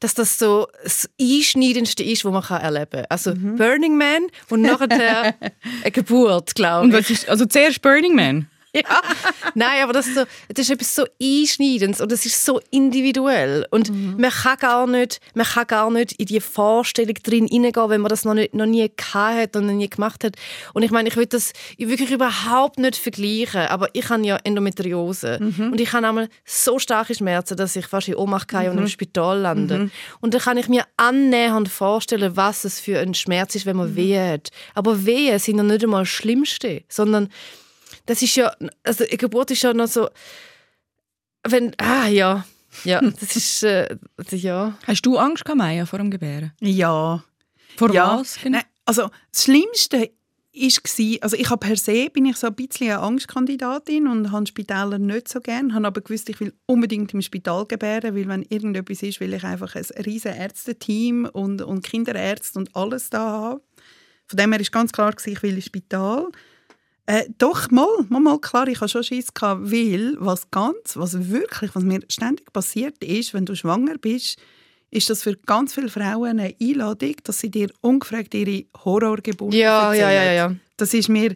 [0.00, 3.06] dass das so das Einschneidendste ist, was man kann erleben kann.
[3.08, 5.34] Also Burning Man und nachher
[5.82, 6.96] eine Geburt, glaube Und ich.
[6.96, 8.48] was ist, also zuerst Burning Man?
[8.74, 9.02] ja.
[9.54, 13.66] Nein, aber das ist, so, das ist etwas so Einschneidendes und es ist so individuell.
[13.70, 14.16] Und mhm.
[14.18, 18.10] man, kann gar nicht, man kann gar nicht in die Vorstellung drin hineingehen, wenn man
[18.10, 20.36] das noch, nicht, noch nie gehabt hat und noch nie gemacht hat.
[20.74, 25.38] Und ich meine, ich will das wirklich überhaupt nicht vergleichen, aber ich habe ja Endometriose.
[25.40, 25.72] Mhm.
[25.72, 28.70] Und ich habe einmal so starke Schmerzen, dass ich fast in Ohnmacht mhm.
[28.70, 29.78] und im Spital lande.
[29.78, 29.90] Mhm.
[30.20, 33.92] Und dann kann ich mir annähernd vorstellen, was es für ein Schmerz ist, wenn man
[33.92, 33.96] mhm.
[33.96, 34.50] Wehen hat.
[34.74, 37.28] Aber Wehen sind ja nicht einmal das Schlimmste, sondern
[38.08, 38.50] das ist ja,
[38.82, 40.08] also eine Geburt ist ja noch so,
[41.46, 42.44] wenn, ah ja,
[42.84, 43.96] ja, das ist, äh,
[44.30, 44.78] ja.
[44.86, 46.52] Hast du Angst gehabt, Maya, vor dem Gebären?
[46.60, 47.22] Ja.
[47.76, 48.18] Vor ja.
[48.18, 48.40] was?
[48.40, 48.58] Genau?
[48.58, 50.10] Nein, also das Schlimmste
[50.54, 54.46] war, also ich habe per se bin ich so ein bisschen eine Angstkandidatin und habe
[54.46, 58.42] Spitäler nicht so gerne, habe aber gewusst, ich will unbedingt im Spital gebären, weil wenn
[58.42, 63.60] irgendetwas ist, will ich einfach ein riesen Ärzteteam und, und Kinderärzte und alles da haben.
[64.26, 66.28] Von dem her ist ganz klar, ich will ins Spital.
[67.08, 71.30] Äh, doch, mal, mal, mal, klar, ich hatte schon Schiss, gehabt, weil was ganz, was
[71.30, 74.38] wirklich, was mir ständig passiert ist, wenn du schwanger bist,
[74.90, 79.86] ist das für ganz viele Frauen eine Einladung, dass sie dir ungefragt ihre Horrorgeburt ja,
[79.86, 80.02] erzählen.
[80.02, 80.54] Ja, ja, ja.
[80.76, 81.34] Das ist mir,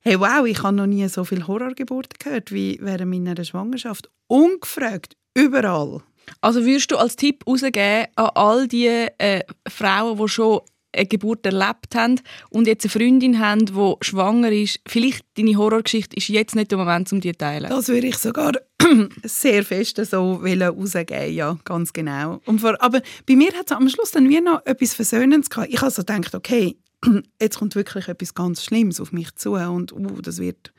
[0.00, 4.08] hey wow, ich habe noch nie so viele Horrorgeburten gehört wie während meiner Schwangerschaft.
[4.26, 6.00] Ungefragt, überall.
[6.40, 10.60] Also würdest du als Tipp rausgeben an all die äh, Frauen, die schon
[10.92, 16.16] eine Geburt erlebt haben und jetzt eine Freundin haben, die schwanger ist, vielleicht deine Horrorgeschichte
[16.16, 17.70] ist jetzt nicht der Moment, um die zu teilen.
[17.70, 18.52] Das würde ich sogar
[19.24, 22.40] sehr fest so rausgeben, ja, ganz genau.
[22.46, 25.72] Und vor, aber bei mir hat es am Schluss dann wie noch etwas Versöhnendes gehabt.
[25.72, 26.76] Ich habe so gedacht, okay,
[27.40, 30.72] jetzt kommt wirklich etwas ganz Schlimmes auf mich zu und uh, das wird,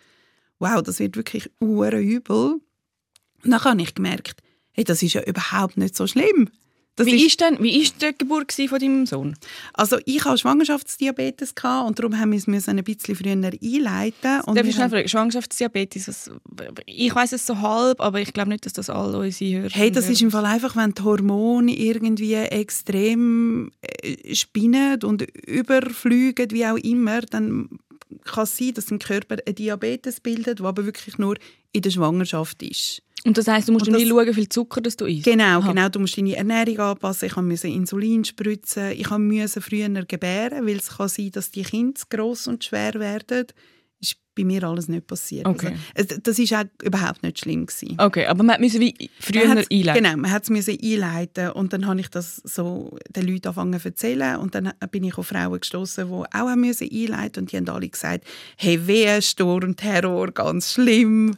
[0.60, 2.60] wow, das wird wirklich übel.
[3.44, 6.50] Und dann habe ich gemerkt, hey, das ist ja überhaupt nicht so schlimm.
[7.06, 9.36] Das wie, ist, denn, wie ist die Geburt von deinem Sohn?
[9.74, 11.54] Also ich hatte Schwangerschaftsdiabetes
[11.86, 14.42] und darum haben wir es ein bisschen früher einleiten.
[14.42, 16.32] Und Darf ich schnell fragen, Schwangerschaftsdiabetes, was,
[16.86, 19.92] ich weiß es so halb, aber ich glaube nicht, dass das alle unsere Hörer Hey,
[19.92, 20.14] das hören.
[20.14, 26.78] ist im Fall einfach, wenn die Hormone irgendwie extrem äh, spinnen und überfliegen, wie auch
[26.78, 27.70] immer, dann
[28.24, 31.38] kann es sein, dass im Körper ein Diabetes bildet, der aber wirklich nur
[31.72, 33.02] in der Schwangerschaft ist.
[33.26, 35.26] Und das heisst, du musst das, schauen, wie viel Zucker das du isst?
[35.26, 35.68] Genau, Aha.
[35.68, 35.90] genau.
[35.90, 37.28] Du musst deine Ernährung anpassen.
[37.28, 38.92] Ich musste Insulin spritzen.
[38.92, 43.46] Ich musste früher gebären, weil es kann sein, dass die Kinder gross und schwer werden.
[43.48, 43.56] Das
[44.00, 45.46] ist bei mir alles nicht passiert.
[45.46, 45.76] Okay.
[45.96, 47.96] Also, das war auch überhaupt nicht schlimm gewesen.
[48.00, 50.04] Okay, aber man musste wie früher einleiten.
[50.04, 53.88] Genau, man musste es einleiten und dann habe ich das so den Leuten angefangen zu
[53.90, 57.58] erzählen und dann bin ich auf Frauen gestoßen, die auch haben müssen einleiten und die
[57.58, 58.26] haben alle gesagt,
[58.58, 61.36] hey, Wehe, Sturm, Terror, ganz schlimm.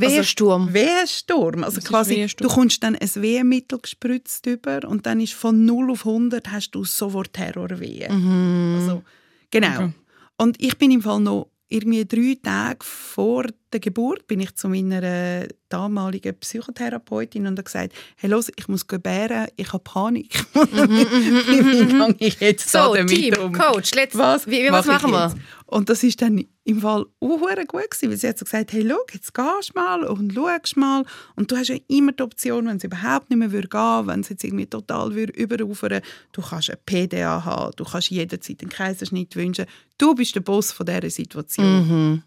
[0.00, 0.62] Wehensturm.
[0.62, 1.64] Also, Wehensturm.
[1.64, 2.48] Also quasi, Wehensturm.
[2.48, 6.72] du kommst dann ein Wehmittel gespritzt über und dann ist von 0 auf 100 hast
[6.72, 8.12] du sofort Terrorwehen.
[8.12, 8.80] Mhm.
[8.80, 9.02] Also,
[9.50, 9.74] genau.
[9.74, 9.92] Okay.
[10.36, 14.68] Und ich bin im Fall noch irgendwie drei Tage vor der Geburt bin ich zu
[14.68, 20.44] meiner äh, damaligen Psychotherapeutin und habe gesagt, hey, los, ich muss gebären, ich habe Panik.
[20.54, 23.52] Mhm, wie gehe ich jetzt so, damit Team, um?
[23.52, 25.34] Coach, let's, was, wie, was machen wir?
[25.66, 28.86] Und das ist dann im Fall auch gut gewesen, weil sie hat so gesagt, hey,
[28.88, 31.04] schau, jetzt gehst du mal und schaust mal
[31.36, 34.20] und du hast ja immer die Option, wenn es überhaupt nicht mehr gehen würde, wenn
[34.20, 36.00] es jetzt irgendwie total überufern
[36.32, 39.66] du kannst ein PDA haben, du kannst jederzeit einen Kaiserschnitt wünschen,
[39.98, 41.88] du bist der Boss von dieser Situation.
[41.88, 42.22] Mhm.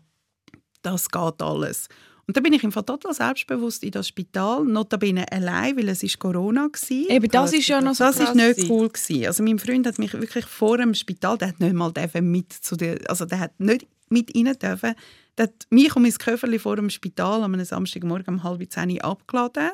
[0.82, 1.88] Das geht alles.
[2.28, 6.04] Und dann bin ich im Fall total selbstbewusst in das Spital, notabene allein, weil es
[6.04, 7.10] ist Corona war.
[7.10, 9.26] Eben, das ist ja noch so Das ist nicht cool gewesen.
[9.26, 12.76] Also mein Freund hat mich wirklich vor dem Spital, der hat nicht mal mit zu
[12.76, 14.96] der, also der hat nicht mit rein dürfen.
[15.38, 19.70] Der hat mich und mein Köfferli vor dem Spital am Samstagmorgen um halb zehn abgeladen.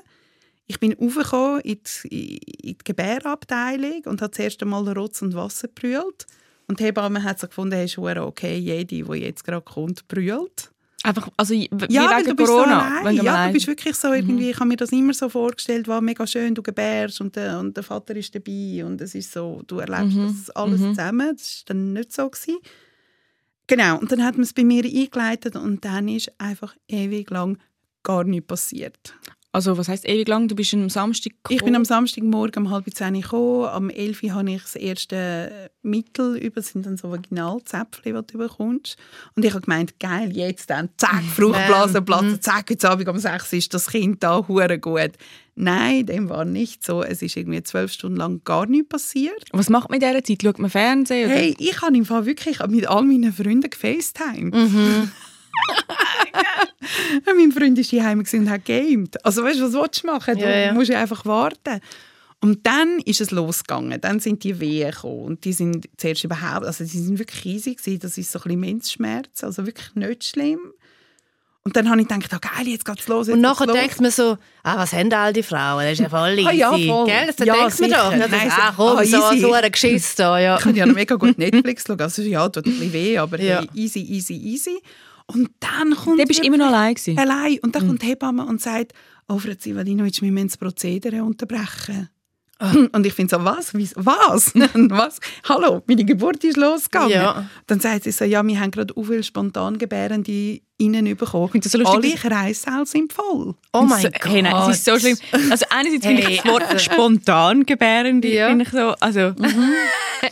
[0.67, 5.33] Ich bin aufgekommen in die, in die Gebärabteilung und habe das erste Mal Rotz und
[5.33, 6.27] Wasser brüllt.
[6.67, 10.72] Und die Hebamme hat so gefunden, hey, ist okay, jede, die jetzt gerade kommt, brüllt.
[11.03, 11.67] Einfach, also ja,
[12.17, 13.01] wegen du Corona?
[13.03, 14.49] So ja, du bist wirklich so irgendwie, mhm.
[14.51, 17.75] ich habe mir das immer so vorgestellt, war mega schön, du gebärst und der, und
[17.75, 20.27] der Vater ist dabei und es ist so, du erlebst mhm.
[20.27, 20.89] das alles mhm.
[20.95, 21.35] zusammen.
[21.35, 22.29] Das war dann nicht so.
[22.29, 22.57] Gewesen.
[23.67, 27.57] Genau, und dann hat man es bei mir eingeleitet und dann ist einfach ewig lang
[28.03, 29.13] gar nichts passiert.
[29.55, 30.47] Also was heißt ewig lang?
[30.47, 31.57] Du bist am Samstag gekommen?
[31.59, 33.65] Ich bin am Samstagmorgen um halb zehn gekommen.
[33.67, 36.55] Am 11 Uhr habe ich das erste Mittel über.
[36.55, 38.97] Das sind dann so Vaginalzäpfchen, die du bekommst.
[39.35, 42.41] Und ich habe gemeint, geil, jetzt dann, zack, Fruchtblase platzen, mhm.
[42.41, 45.11] zack, heute Abend um 6 ist das Kind da, hure gut.
[45.53, 47.03] Nein, dem war nicht so.
[47.03, 49.49] Es ist irgendwie zwölf Stunden lang gar nichts passiert.
[49.51, 50.41] Was macht man in dieser Zeit?
[50.41, 51.29] Schaut man Fernsehen?
[51.29, 51.35] Oder?
[51.35, 54.55] Hey, ich habe im Fall wirklich mit all meinen Freunden gefacetimed.
[54.55, 55.11] Mhm.
[57.25, 59.25] mein Freund war daheim und hat gamed.
[59.25, 60.35] Also weißt du, was willst du machen?
[60.37, 60.73] Du ja, ja.
[60.73, 61.79] musst einfach warten.
[62.41, 64.01] Und dann ist es losgegangen.
[64.01, 65.21] Dann sind die Wehen gekommen.
[65.23, 67.99] Und die sind zuerst überhaupt, also die sind wirklich riesig gewesen.
[67.99, 70.59] Das ist so ein bisschen Menzschmerz, also wirklich nicht schlimm.
[71.65, 73.27] Und dann habe ich gedacht, oh, geil, jetzt geht's los.
[73.27, 73.77] Jetzt Und nachher los.
[73.77, 75.83] denkt man so, ah, was haben all die Frauen?
[75.85, 76.45] Das ist ja voll easy.
[76.45, 77.05] Ah, ja, voll.
[77.05, 77.27] Gell?
[77.27, 78.11] Das Ja, denkt man doch.
[78.11, 80.57] Das Nein, ist, ah, komm, ah, so, so ein Geschiss da, ja.
[80.57, 82.01] Ich kann ja noch mega gut Netflix schauen.
[82.01, 83.59] Also ja, tut ein bisschen weh, aber Ja.
[83.61, 84.81] hey, easy, easy, easy.
[85.27, 86.19] Und dann kommt...
[86.19, 87.17] Da bist du immer noch allein gewesen.
[87.17, 87.59] Allein.
[87.59, 88.93] Und dann kommt die Hebamme und sagt,
[89.27, 92.09] oh, Frau Zivadinovic, wir müssen das Prozedere unterbrechen.
[92.93, 93.73] Und ich finde so, was?
[93.73, 94.53] Was?
[94.55, 95.19] was?
[95.49, 97.11] Hallo, meine Geburt ist losgegangen.
[97.11, 97.45] Ja.
[97.67, 101.49] Dann sagt sie so, ja, wir haben gerade so viele Spontangebärende innen bekommen.
[101.61, 103.55] das so lustig, Alle Kreissäle sind voll.
[103.73, 104.25] Oh mein so, Gott.
[104.31, 105.17] Hey, nein, es ist so schlimm.
[105.51, 106.37] Also einerseits finde ich Hey.
[106.43, 108.47] das Wort spontan gebärende, Ja.
[108.49, 109.33] finde ich so, also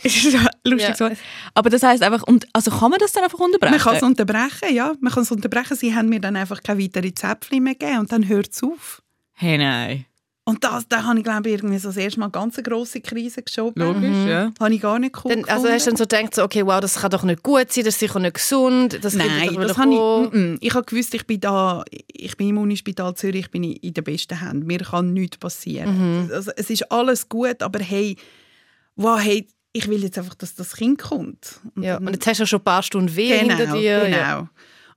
[0.02, 0.94] es ist so lustig Ja.
[0.96, 1.10] so.
[1.54, 3.72] Aber das heißt einfach, und, also kann man das dann einfach unterbrechen?
[3.74, 4.92] Man kann es unterbrechen, ja.
[5.00, 5.76] Man kann es unterbrechen.
[5.76, 9.02] Sie haben mir dann einfach keine weiteren Zäpfchen mehr gegeben und dann hört es auf.
[9.34, 10.06] hey, nein.
[10.44, 13.00] Und das, da habe ich, glaube ich, irgendwie so das erste Mal eine ganz grosse
[13.00, 13.80] Krise geschoben.
[13.80, 14.50] Logisch, ja.
[14.58, 16.80] Habe ich gar nicht cool Dann, also hast du dann so gedacht, so, okay, wow,
[16.80, 18.98] das kann doch nicht gut sein, das ist sicher nicht gesund.
[19.04, 20.30] Das Nein, das habe ich, kommen.
[20.32, 20.58] mm, mm.
[20.60, 24.02] ich habe gewusst, ich bin da, ich bin im Unispital Zürich, ich bin in den
[24.02, 24.66] besten Händen.
[24.66, 26.24] Mir kann nichts passieren.
[26.24, 26.30] Mhm.
[26.32, 28.16] Also, es ist alles gut, aber hey,
[28.96, 31.60] wow, hey, ich will jetzt einfach, dass das Kind kommt.
[31.76, 31.98] Und Ja.
[31.98, 34.00] Und jetzt hast du schon ein paar Stunden weh genau, hinter dir.
[34.00, 34.16] genau.
[34.16, 34.50] Ja.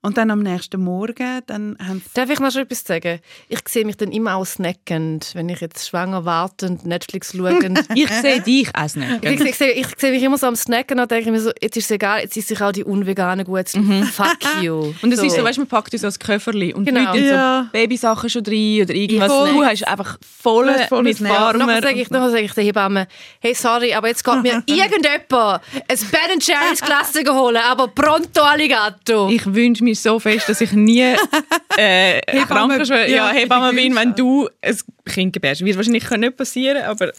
[0.06, 3.20] Und dann am nächsten Morgen, dann haben sie Darf ich noch schon etwas sagen?
[3.50, 7.80] Ich sehe mich dann immer auch snackend, wenn ich jetzt schwanger wartend, Netflix schauend.
[7.96, 9.24] Ich sehe dich auch nicht.
[9.24, 11.76] Ich, ich, sehe, ich sehe mich immer so am Snacken und denke mir so, jetzt
[11.78, 13.70] ist es egal, jetzt ist sich auch die Unveganen gut.
[13.70, 14.76] Fuck you.
[14.76, 14.96] Mhm.
[15.02, 17.12] Und es ist so, weißt du, man packt uns so ein Köfferli und Genau.
[17.14, 17.26] genau.
[17.26, 17.64] Ja.
[17.64, 19.32] so Babysachen schon drin oder irgendwas.
[19.32, 19.54] Voll.
[19.54, 20.66] Du hast einfach voll
[21.02, 21.66] mit warmer...
[21.66, 23.08] Nachher sage ich, nachher sage ich der Hebamme,
[23.40, 29.30] hey, sorry, aber jetzt geht mir irgendjemand ein Ben Jerry's Klasse holen, aber pronto Alligato.
[29.30, 31.02] Ich wünsche mir so fest, dass ich nie
[31.78, 35.64] äh, Krankenschwester, ja, ja, Hebamme bin, wenn du ein Kind gebärst.
[35.64, 37.12] Wird wahrscheinlich nicht passieren, aber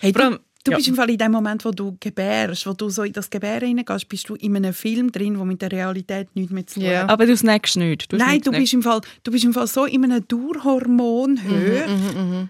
[0.00, 0.76] Hey, du, du ja.
[0.76, 3.68] bist im Fall in dem Moment, wo du gebärst, wo du so in das Gebären
[3.68, 6.88] hineingehst, bist du in einem Film drin, wo mit der Realität nichts mehr zu tun
[6.90, 7.08] hat.
[7.10, 8.12] aber du snackst nicht.
[8.12, 8.60] Du Nein, du nicht.
[8.60, 12.48] bist, im Fall, du bist im Fall so in einem Dauerhormonhöhe Mhm,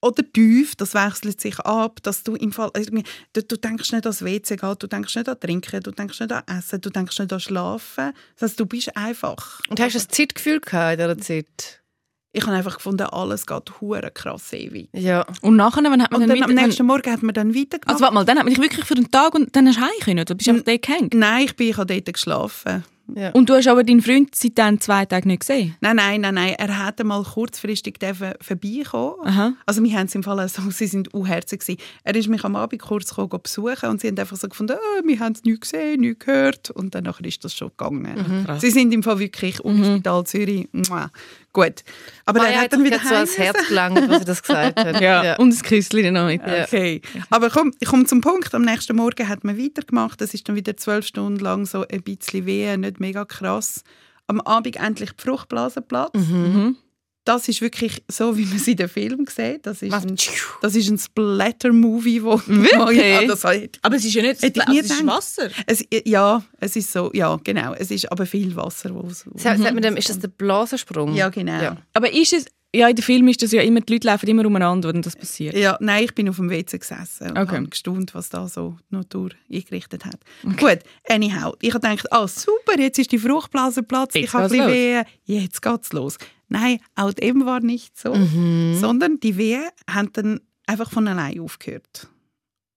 [0.00, 4.06] oder tief, das wechselt sich ab, dass du im Fall irgendwie, du, du denkst nicht
[4.06, 6.90] an das WC gehen, du denkst nicht an Trinken, du denkst nicht an Essen, du
[6.90, 8.12] denkst nicht an Schlafen.
[8.38, 9.60] Das heißt, du bist einfach.
[9.68, 11.82] Und hast du ein Zeitgefühl gehabt in dieser Zeit?
[12.30, 14.90] Ich habe einfach gefunden, alles geht hure krass ewig.
[14.92, 15.26] Ja.
[15.40, 17.88] Und nachher, wann hat man Und dann dann am nächsten Morgen hat man dann weitergemacht.
[17.88, 19.80] also warte mal, dann hat man dich wirklich für den Tag und dann hast du
[19.80, 21.14] heim können, oder bist du einfach dort gehängt?
[21.14, 22.84] Nein, ich bin ich habe dort geschlafen.
[23.14, 23.30] Ja.
[23.30, 25.74] Und du hast aber deinen Freund seit dann zwei Tage nicht gesehen?
[25.80, 26.54] Nein, nein, nein, nein.
[26.58, 27.98] Er hätte mal kurzfristig
[28.40, 29.14] vorbeikommen.
[29.24, 29.52] Aha.
[29.66, 31.80] Also wir haben es im Fall so, sie sind unherzig gewesen.
[32.04, 35.06] Er ist mich am Abend kurz gekommen, besuchen und sie haben einfach so gefunden, oh,
[35.06, 38.44] wir haben es nicht gesehen, nicht gehört und dann ist das schon gegangen.
[38.44, 38.60] krass.
[38.60, 40.68] sie sind im Fall wirklich Unispital Zürich.
[40.72, 41.10] Mua.
[41.52, 41.82] Gut.
[42.26, 45.00] Aber Maya er hat dann wieder so ans Herz gelangt, was sie das gesagt hat.
[45.08, 45.36] Ja.
[45.36, 46.42] Und ein Küsschen noch mit.
[46.46, 46.64] Ja.
[46.64, 47.00] Okay.
[47.30, 48.54] Aber komm, ich komme zum Punkt.
[48.54, 50.20] Am nächsten Morgen hat man weitergemacht.
[50.20, 53.82] Das ist dann wieder zwölf Stunden lang so ein bisschen weh, nicht mega krass.
[54.26, 56.10] Am Abend endlich die Fruchtblase Platz.
[56.14, 56.76] Mhm.
[57.24, 59.66] Das ist wirklich so, wie man es in den Film sieht.
[59.66, 60.04] Das ist Was?
[60.06, 60.16] ein,
[60.62, 62.98] das ist ein Splatter-Movie, wo Wirklich?
[62.98, 64.42] ja, das hat, Aber es ist ja nicht...
[64.68, 65.06] Nie es ist.
[65.06, 65.50] Wasser.
[65.66, 67.74] es, ja, es ist so, ja, genau.
[67.74, 71.14] Es ist aber viel Wasser, wo es- sagt man dem, ist das der Blasensprung?
[71.14, 71.60] Ja, genau.
[71.60, 71.76] Ja.
[71.92, 72.46] Aber ist es...
[72.74, 75.16] Ja, in den Filmen ist das ja immer, die Leute laufen immer umeinander, wenn das
[75.16, 75.56] passiert.
[75.56, 77.56] Ja, nein, ich bin auf dem WC gesessen und Okay.
[77.56, 80.18] habe gestaunt, was da so die Natur eingerichtet hat.
[80.58, 81.54] Gut, anyhow.
[81.62, 85.04] Ich habe gedacht, ah super, jetzt ist die Fruchtblase Platz, Jetzt ich habe ein Wehen,
[85.24, 86.18] jetzt geht's los.
[86.48, 92.08] Nein, auch dem war nicht so, sondern die Wehen haben dann einfach von allein aufgehört.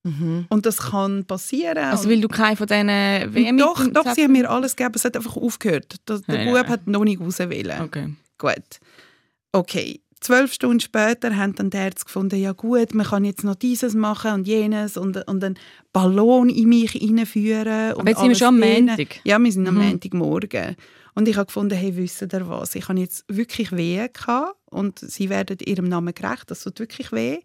[0.04, 0.46] Mhm.
[0.50, 1.78] Und das kann passieren.
[1.78, 5.06] Also weil du keine von diesen WM doch, doch, sie haben mir alles gegeben, es
[5.06, 5.96] hat einfach aufgehört.
[6.06, 6.70] Das, der Nein, Bub nein.
[6.70, 7.82] hat noch nicht raus wollen.
[7.82, 8.14] Okay.
[8.38, 8.80] Gut.
[9.52, 10.02] Okay.
[10.20, 13.96] Zwölf Stunden später haben dann die Ärzte gefunden, ja gut, man kann jetzt noch dieses
[13.96, 15.58] machen und jenes und, und einen
[15.94, 17.94] Ballon in mich hineinführen.
[17.94, 19.20] Aber jetzt sind wir schon am Montag.
[19.24, 19.88] Ja, wir sind am Mhm.
[19.88, 20.76] Montagmorgen.
[21.16, 22.76] Und ich habe gefunden, hey, wisst ihr was?
[22.76, 26.52] Ich habe jetzt wirklich Wehen gehabt und sie werden ihrem Namen gerecht.
[26.52, 27.40] Das tut wirklich weh.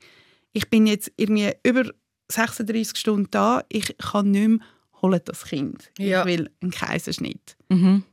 [0.53, 1.91] Ich bin jetzt irgendwie über
[2.31, 3.65] 36 Stunden da.
[3.71, 4.59] Ich kann nicht mehr,
[5.01, 5.91] holt das Kind.
[5.99, 6.21] Ja.
[6.21, 7.57] Ich will einen Kaiserschnitt.
[7.71, 8.05] Mhm.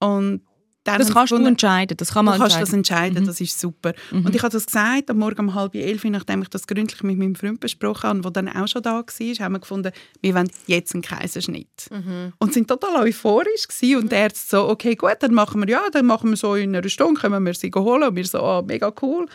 [0.00, 0.42] Und
[0.84, 1.96] dann Das kannst du entscheiden.
[1.96, 3.16] Das kann man Du kannst das entscheiden.
[3.16, 3.26] entscheiden, Mhm.
[3.26, 3.92] das ist super.
[4.10, 4.26] Mhm.
[4.26, 7.16] Und ich habe das gesagt, am Morgen um halb elf, nachdem ich das gründlich mit
[7.18, 10.50] meinem Freund besprochen habe, der dann auch schon da war, haben wir gefunden, wir wollen
[10.66, 11.88] jetzt einen Kaiserschnitt.
[11.90, 12.32] Mhm.
[12.38, 14.02] Und sind total euphorisch gewesen.
[14.02, 16.74] und der Arzt so, okay, gut, dann machen wir, ja, dann machen wir so in
[16.74, 18.02] einer Stunde, können wir sie holen.
[18.08, 19.26] Und wir so, ah, mega cool.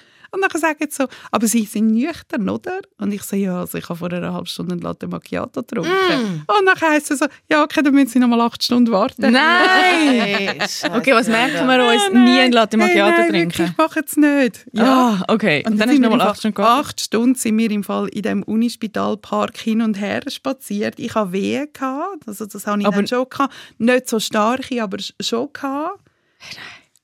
[0.43, 2.80] Und dann sagen sie so, aber sie sind nüchtern, oder?
[3.00, 6.43] Und ich so, ja, also ich habe vor einer halben Stunde einen Latte Macchiato getrunken.
[6.47, 9.32] Und dann heisst es so, ja, okay, dann müssen sie noch mal acht Stunden warten.
[9.32, 10.58] Nein!
[10.93, 12.02] Okay, was merken wir uns?
[12.12, 12.23] Nein.
[12.26, 13.58] Nie ein Latte Macchiato hey, nein, trinken.
[13.58, 14.65] Wirklich, ich mache es nicht.
[14.78, 15.63] Ah, okay.
[15.65, 16.86] Und, dann hast sind du wir nochmal im acht Stunden gewartet.
[16.86, 20.95] Acht Stunden sind wir im Fall in dem Unispitalpark hin und her spaziert.
[21.00, 23.54] Ich hatte Wehen, gehabt, also das habe ich Aber- dann schon gehabt.
[23.78, 26.00] Nicht so starke, aber sch- schon gehabt.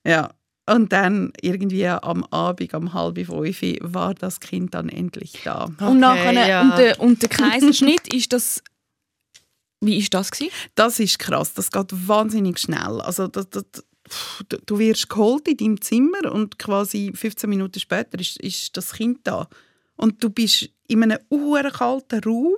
[0.06, 0.30] Ja.
[0.65, 5.65] Und dann irgendwie am Abend, um halb fünf, war das Kind dann endlich da.
[5.80, 6.62] und, nachher, ja.
[6.62, 8.63] und, der, und der Kaiserschnitt, ist das...
[9.82, 10.54] Wie ist das gewesen?
[10.76, 13.02] Das ist krass, das geht wahnsinnig schnell.
[13.02, 13.65] Also das, das,
[14.65, 19.19] du- wirst geholt in deinem Zimmer und quasi 15 Minuten später ist, ist das Kind
[19.23, 19.49] da.
[19.97, 21.19] Und du bist in einem
[21.73, 22.56] kalten Raum.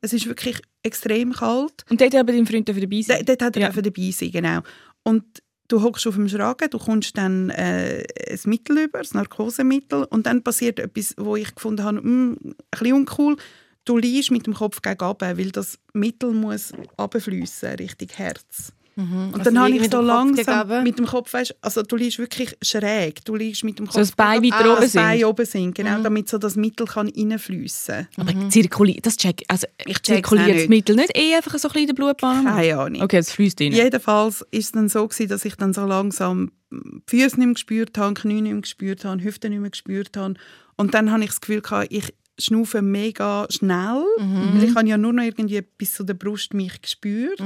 [0.00, 1.84] Es ist wirklich extrem kalt.
[1.88, 3.24] Und dort hat aber dein Freund dabei dabei sein.
[3.24, 3.70] Dort hat er ja.
[3.70, 4.60] dabei sein, genau.
[5.04, 5.24] Und
[5.68, 10.26] du hockst auf dem Schragen, du kommst dann äh, ein Mittel über, ein Narkosemittel, und
[10.26, 13.36] dann passiert etwas, wo ich gefunden habe, mm, ein bisschen uncool.
[13.84, 18.72] Du liegst mit dem Kopf gegen weil das Mittel muss runterfliessen, Richtung Herz.
[18.96, 22.18] Und Also dann habe ich so langsam gegen mit dem Kopf, weißt, also du liegst
[22.18, 25.24] wirklich schräg, du liegst mit dem Kopf So das Bein weiter Ah, oben das Bein
[25.24, 28.06] oben sind, genau, damit so das Mittel kann reinfliessen.
[28.16, 30.68] Aber zirkuliert, das check, also Ich zirkuliert das.
[30.68, 32.44] Mittel nicht eh einfach so ein bisschen in der Blutbahn?
[32.44, 33.02] Keine Ahnung.
[33.02, 33.72] Okay, es fließt rein.
[33.72, 37.54] Jedenfalls ist es dann so gewesen, dass ich dann so langsam die Füße nicht mehr
[37.54, 40.34] gespürt habe, Knie nicht mehr gespürt habe, Hüfte nicht mehr gespürt habe.
[40.76, 44.96] Und dann habe ich das Gefühl gehabt, ich schnaufe mega schnell, weil ich habe ja
[44.98, 47.40] nur noch irgendwie bis zu der Brust mich gespürt.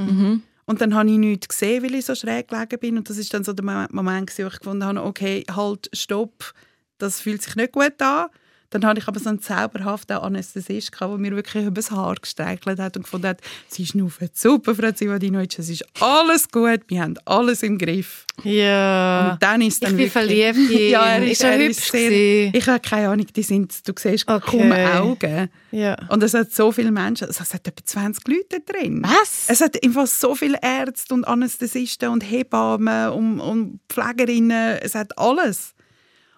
[0.69, 2.97] Und dann habe ich nichts gesehen, weil ich so schräg gelegen bin.
[2.99, 6.53] Und das ist dann so der Mo- Moment, wo ich gefunden habe, okay, halt, stopp,
[6.99, 8.27] das fühlt sich nicht gut an.
[8.71, 12.79] Dann hatte ich aber so einen zauberhaften Anästhesist, der mir wirklich über das Haar gestreichelt
[12.79, 17.15] hat und gefunden hat, sie schnaufen super, Frau Zivadinovic, es ist alles gut, wir haben
[17.25, 18.25] alles im Griff.
[18.43, 19.31] Ja.
[19.33, 20.89] Und dann ist ich dann bin wirklich- verliebt in.
[20.91, 22.53] Ja, er ist, ist er ist sehr, gewesen?
[22.55, 24.57] Ich habe keine Ahnung, die sind, du siehst Okay.
[24.59, 25.49] kaum Augen.
[25.71, 25.97] Ja.
[26.09, 29.01] Und es hat so viele Menschen, also es hat etwa 20 Leute drin.
[29.03, 29.45] Was?
[29.47, 35.17] Es hat einfach so viele Ärzte und Anästhesisten und Hebammen und, und Pflegerinnen, es hat
[35.17, 35.73] alles.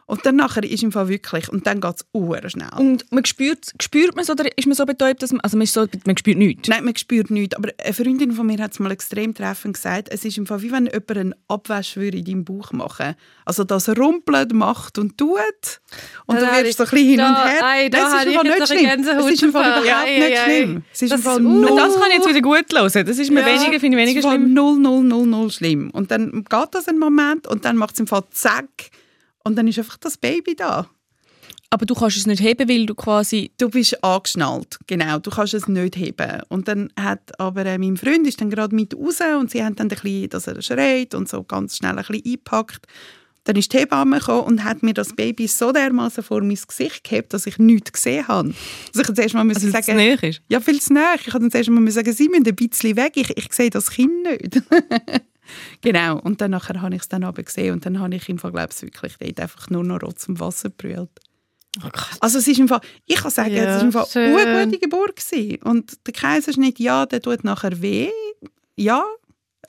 [0.05, 2.67] Und dann nachher ist im Fall wirklich, und dann geht es schnell.
[2.77, 5.63] Und man spürt, spürt man es oder ist man so betäubt, dass man, also man,
[5.63, 6.67] ist so, man spürt nichts?
[6.67, 7.55] Nein, man spürt nichts.
[7.55, 10.61] Aber eine Freundin von mir hat es mal extrem treffend gesagt, es ist im Fall
[10.61, 15.17] wie wenn jemand einen Abwasch würde in deinem Bauch machen Also das rumpelt, macht und
[15.17, 15.37] tut.
[16.25, 17.65] Und Da du wirst so ein bisschen hin da- und her.
[17.65, 19.07] ei, da habe ist nicht schlimm.
[19.19, 20.83] Es ist im Fall überhaupt Ei, nicht ei, schlimm.
[20.91, 21.71] Es ist im Das Fall null.
[21.71, 23.05] Uh, Das kann ich jetzt wieder gut hören.
[23.05, 24.53] Das ist mir Ja, weniger, finde ich weniger schlimm.
[24.53, 25.89] null, null, null, null schlimm.
[25.91, 28.67] Und dann geht das einen Moment und dann macht es im Fall zack.
[29.43, 30.89] Und dann ist einfach das Baby da.
[31.73, 33.51] Aber du kannst es nicht heben, weil du quasi...
[33.57, 35.19] Du bist angeschnallt, genau.
[35.19, 36.41] Du kannst es nicht heben.
[36.49, 39.75] Und dann hat aber äh, mein Freund ist dann gerade mit raus und sie haben
[39.77, 42.87] dann ein bisschen, dass er schreit und so ganz schnell ein bisschen eingepackt.
[43.45, 47.05] Dann ist die Hebamme gekommen und hat mir das Baby so dermaßen vor mein Gesicht
[47.05, 48.53] gehabt, dass ich nichts gesehen habe.
[48.93, 50.41] Also ich zuerst mal Also, dass es sagen, näher ist?
[50.49, 51.15] ja, viel zu nah.
[51.15, 53.13] Ich habe dann zuerst mal sagen, sie müssen ein bisschen weg.
[53.15, 54.61] Ich, ich sehe das Kind nicht.
[55.81, 56.19] genau.
[56.19, 58.51] Und dann nachher habe ich es dann aber gesehen und dann habe ich im Fall,
[58.51, 61.09] glaube ich, wirklich dort einfach nur noch Rotz im Wasser gebrüllt.
[62.19, 64.35] Also es ist im Fall, ich kann sagen, Ja, es ist im Fall schön.
[64.35, 65.61] eine gute Geburt gewesen.
[65.63, 68.09] Und der Kaiserschnitt, ja, der tut nachher weh.
[68.75, 69.05] Ja,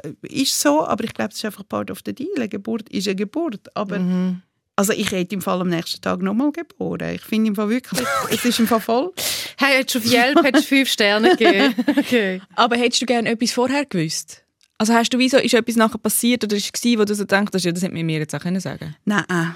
[0.02, 2.28] äh, ist so, aber ich glaube, es ist einfach part of the deal.
[2.36, 3.68] Eine Geburt ist eine Geburt.
[3.76, 4.42] Aber Mhm.
[4.74, 7.14] also ich hätte im Fall am nächsten Tag nochmal geboren.
[7.14, 9.12] Ich finde im Fall wirklich, es ist im Fall voll.
[9.58, 11.72] Hey, hättest du auf Yelp hättest du fünf Sterne gegeben.
[11.98, 12.42] Okay.
[12.56, 14.41] Aber hättest du gerne etwas vorher gewusst?
[14.82, 17.22] Also hast du wie so, ist etwas nachher passiert oder ist es wo du so
[17.22, 19.54] denkst, ja, das hätte man mir jetzt auch können sagen Nein.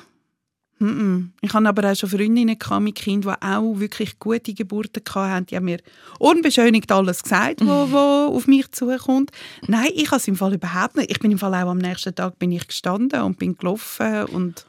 [0.78, 1.30] Mm-mm.
[1.40, 5.46] Ich hatte aber auch schon Freundinnen gehabt mit Kindern, die auch wirklich gute Geburten hatten.
[5.46, 5.78] Die haben mir
[6.20, 9.32] unbeschönigt alles gesagt, was auf mich zukommt.
[9.66, 11.10] Nein, ich habe es im Fall überhaupt nicht.
[11.10, 14.64] Ich bin im Fall auch am nächsten Tag bin ich gestanden und bin gelaufen und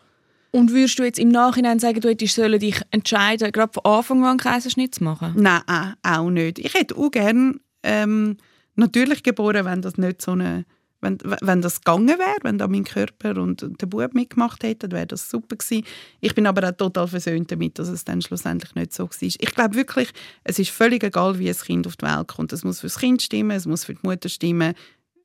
[0.50, 4.24] Und würdest du jetzt im Nachhinein sagen, du hättest sollen dich entscheiden, gerade von Anfang
[4.24, 5.34] an einen Kaiserschnitt zu machen?
[5.68, 6.58] nein, auch nicht.
[6.58, 8.38] Ich hätte auch gerne ähm,
[8.78, 10.66] natürlich geboren, wenn das nicht so eine
[11.02, 15.08] wenn, wenn das gegangen wäre, wenn da mein Körper und der Bub mitgemacht hätten, wäre
[15.08, 15.86] das super gewesen.
[16.22, 19.18] Ich bin aber auch total versöhnt damit, dass es dann schlussendlich nicht so war.
[19.22, 20.10] Ich glaube wirklich,
[20.44, 22.52] es ist völlig egal, wie ein Kind auf die Welt kommt.
[22.52, 24.74] Es muss für das Kind stimmen, es muss für die Mutter stimmen,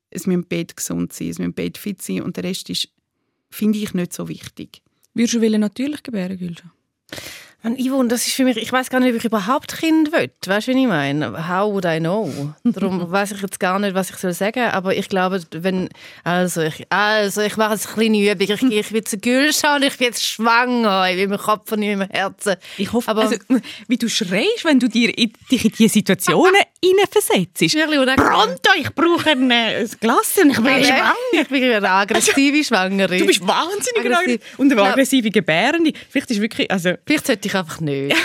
[0.09, 2.69] es muss im Bett gesund sein, es muss im Bett fit sein und der Rest
[2.69, 2.89] ist,
[3.49, 4.81] finde ich, nicht so wichtig.
[5.15, 6.71] Würdest du natürlich gebären, Gülscha?
[7.65, 10.29] Man, Yvonne, das ist für mich, ich weiß gar nicht, ob ich überhaupt Kind will.
[10.45, 11.47] Weißt du, wie ich meine?
[11.47, 12.29] How would I know?
[12.65, 14.65] Darum weiß ich jetzt gar nicht, was ich soll sagen.
[14.71, 15.87] Aber ich glaube, wenn,
[16.25, 18.47] also ich, also ich mache jetzt eine kleine Übung.
[18.49, 21.09] Ich, gehe- ich bin zu Gülscha und ich bin jetzt schwanger.
[21.09, 22.55] Ich bin im Kopf und nicht im Herzen.
[22.77, 23.37] Ich hoffe, Aber- also,
[23.87, 27.61] wie du schreist, wenn du dir in, dich in diese Situationen hineinversetzt.
[28.17, 31.13] Pronto, ich brauche ein, äh, ein Glas und ich bin Nein, schwanger.
[31.31, 33.17] Ich bin eine aggressive Schwangere.
[33.19, 34.41] Du bist wahnsinnig Aggressiv.
[34.57, 34.89] Und eine Ja.
[34.91, 35.93] aggressive Gebärende.
[36.09, 36.91] Vielleicht ist wirklich, also...
[37.05, 38.15] Vielleicht sollte ich einfach nicht.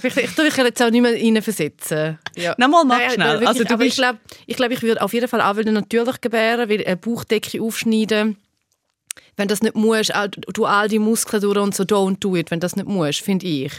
[0.00, 2.18] Vielleicht, ich tue mich jetzt auch nicht mehr reinversetzen.
[2.36, 2.54] Ja.
[2.58, 3.30] Nochmal, mach Nein, schnell.
[3.32, 5.56] wirklich, Also, du aber ich bist- glaube, ich, glaub, ich würde auf jeden Fall auch
[5.72, 8.36] natürlich gebären, weil eine Bauchdecke aufschneiden
[9.36, 10.12] wenn das nicht musst,
[10.52, 13.46] du all die Muskeln durch und so don't do it, wenn das nicht musst, finde
[13.46, 13.72] ich.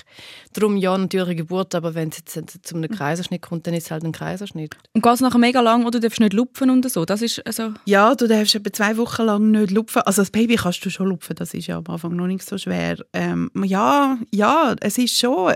[0.54, 3.92] Darum ja, natürlich Geburt, aber wenn es jetzt zu einem Kaiserschnitt kommt, dann ist es
[3.92, 4.76] halt ein Kaiserschnitt.
[4.94, 7.06] Und geht es nachher mega lang oder darfst du nicht lupfen und so?
[7.06, 7.74] Das ist also...
[7.86, 10.02] Ja, du darfst etwa zwei Wochen lang nicht lupfen.
[10.04, 12.58] Also das Baby kannst du schon lupfen, das ist ja am Anfang noch nicht so
[12.58, 12.98] schwer.
[13.14, 15.54] Ähm, ja, ja, es ist schon...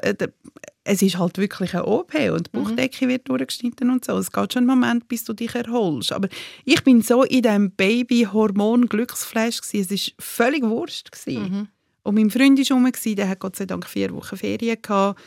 [0.86, 4.18] Es ist halt wirklich eine OP und die Bauchdecke wird durchgeschnitten und so.
[4.18, 6.12] Es geht schon einen Moment, bis du dich erholst.
[6.12, 6.28] Aber
[6.66, 11.10] ich bin so in diesem Baby-Hormon-Glücksflash Es war völlig Wurst.
[11.26, 11.70] Mhm.
[12.04, 15.22] Und mein Freund war rum, der hat Gott sei Dank vier Wochen Ferien gehabt.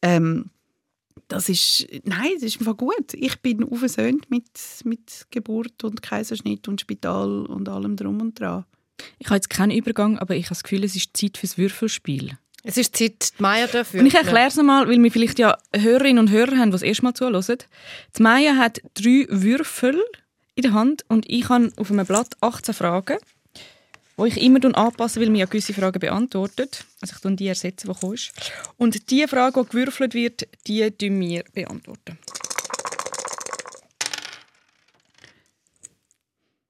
[0.00, 0.50] Ähm,
[1.28, 3.14] das ist, nein, das ist einfach gut.
[3.14, 4.50] Ich bin aufgesöhnt mit,
[4.84, 8.64] mit Geburt und Kaiserschnitt und Spital und allem drum und dran.
[9.18, 12.38] Ich habe jetzt keinen Übergang, aber ich habe das Gefühl, es ist Zeit fürs Würfelspiel.
[12.66, 14.00] Es ist Zeit, die Maya dafür.
[14.00, 16.82] Und ich erkläre es mal, weil wir vielleicht ja Hörerinnen und Hörer haben, die das
[16.82, 17.58] erste Mal zuhören.
[18.16, 20.02] Die Maya hat drei Würfel
[20.54, 23.18] in der Hand und ich habe auf einem Blatt 18 Fragen,
[24.16, 26.86] die ich immer anpasse, weil mir ja gewisse Fragen beantwortet.
[27.02, 28.18] Also ich tue die ersetzen, die kommen.
[28.78, 32.18] Und die Frage, die gewürfelt wird, die tun wir beantworten.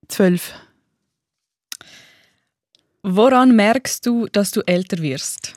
[0.09, 0.55] Zwölf.
[3.05, 5.55] Woran merkst du, dass du älter wirst?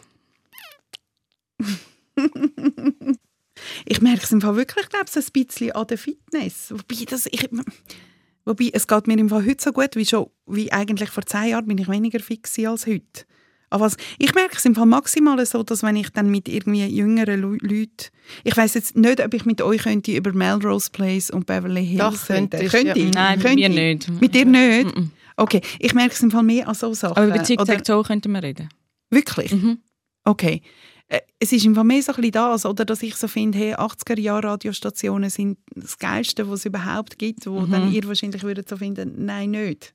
[3.85, 6.71] ich merke es im Fall wirklich, glaube ich, ein bisschen an der Fitness.
[6.71, 7.47] Wobei, das, ich,
[8.45, 11.49] wobei es geht mir im Fall heute so gut, wie schon wie eigentlich vor zehn
[11.49, 13.25] Jahren bin ich weniger fix als heute.
[13.69, 16.85] Aber was, ich merke es im Fall maximal so, dass wenn ich dann mit irgendwie
[16.85, 17.89] jüngeren Leuten,
[18.45, 21.99] ich weiß jetzt nicht, ob ich mit euch könnte über Melrose Place und Beverly Hills
[21.99, 22.71] Doch, könnte ich.
[22.71, 23.09] Könnte ja.
[23.13, 24.21] Nein, könnte mit mir nicht.
[24.21, 24.95] Mit dir nicht?
[25.35, 27.17] Okay, ich merke es im Fall mehr an so Sachen.
[27.17, 28.69] Aber über Tic-Tac-Toe könnten wir reden.
[29.09, 29.51] Wirklich?
[29.51, 29.79] Mhm.
[30.23, 30.61] Okay.
[31.09, 33.75] Äh, es ist Fall mehr so ein bisschen das, oder, dass ich so finde, hey,
[33.75, 37.71] 80er-Jahre-Radiostationen sind das Geilste, was es überhaupt gibt, wo Mhm.
[37.71, 39.93] dann ihr wahrscheinlich würdet so finden, nein, nicht.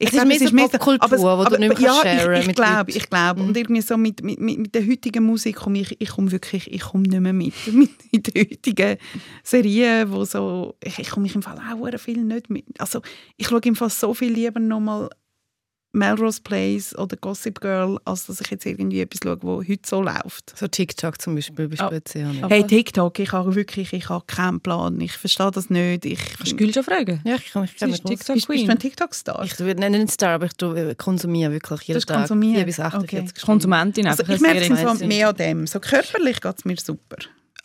[0.00, 2.02] Es glaub, ist mehr so Popkultur, aber- wo du nicht ja,
[2.34, 3.42] ich, ich mit glaube, ich glaube.
[3.42, 3.48] Mhm.
[3.48, 6.80] Und irgendwie so mit, mit, mit, der heutigen Musik komme ich, ich komme wirklich, ich
[6.80, 7.54] komme nicht mehr mit.
[7.72, 8.96] mit in den heutigen
[9.44, 12.64] Serien, wo so, ich, ich komme mich im Fall auch sehr viel nicht mit.
[12.80, 13.02] Also
[13.36, 15.10] ich schaue im Fall so viel lieber nochmal
[15.98, 20.00] Melrose Place oder Gossip Girl, als dass ich jetzt irgendwie etwas schaue, wo heute so
[20.02, 20.56] läuft.
[20.58, 21.88] So TikTok zum Beispiel bist Ah.
[21.88, 22.42] du jetzt ja nicht.
[22.44, 25.00] Aber- Hey, TikTok, ich habe wirklich, ich habe keinen Plan.
[25.00, 26.04] Ich verstehe das nicht.
[26.06, 27.20] Ich, Kannst du schon fragen?
[27.24, 29.44] Ja, ich kann mich gerne TikTok bist, bist du ein TikTok-Star?
[29.44, 32.56] Ich würde nicht Star, aber ich äh, konsumiere wirklich jeden Tag konsumieren.
[32.56, 33.40] 4 bis 48 Okay.
[33.44, 35.66] Konsumentin Also ich merke es mehr an dem.
[35.66, 37.16] So körperlich geht es mir super.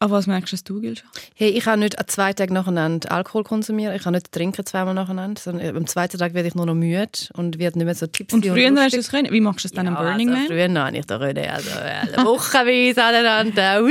[0.04, 0.98] Aber was merkst du, Gül?
[0.98, 1.08] schon?
[1.34, 3.96] Hey, ich kann nicht an zwei Tagen nacheinander Alkohol konsumieren.
[3.96, 5.40] Ich kann nicht trinken zweimal nacheinander.
[5.42, 8.36] Sondern am zweiten Tag werde ich nur noch müde und werde nicht mehr so tipsy
[8.36, 9.32] Und früher hast du es können.
[9.32, 10.48] Wie machst du es dann am Ja, Burning also Man?
[10.48, 11.10] Früher noch nicht.
[11.10, 11.70] Da können also
[12.26, 13.82] wochenweise aneinander.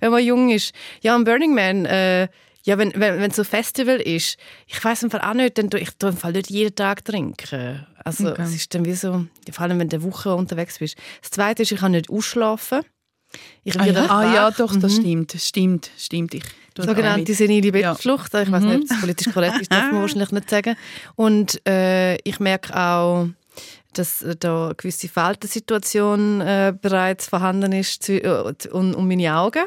[0.00, 0.72] Wenn man jung ist.
[1.02, 2.28] Ja, am Burning Man, äh,
[2.64, 5.70] ja, wenn, wenn, wenn so ein Festival ist, ich weiß im Fall auch nicht, dann
[5.70, 7.84] tu- ich tue im Fall nicht jeden Tag trinken.
[8.04, 8.42] Also Okay.
[8.42, 10.96] es ist dann wie so, vor allem wenn du eine Woche unterwegs bist.
[11.22, 12.82] Das Zweite ist, ich kann nicht ausschlafen.
[13.64, 15.00] Ich Ah ja, ah, ja doch, das Mhm.
[15.02, 15.34] stimmt.
[15.38, 16.34] Stimmt, stimmt.
[16.34, 16.42] Ich
[16.76, 17.92] Sogenannte senile Ja.
[17.92, 18.32] Bettflucht.
[18.34, 20.76] Ich weiß nicht, ob das politisch korrekt ist, darf man wahrscheinlich nicht sagen.
[21.16, 23.26] Und äh, ich merke auch,
[23.94, 29.64] dass da eine gewisse Faltensituation äh, bereits vorhanden ist äh, um, um meine Augen.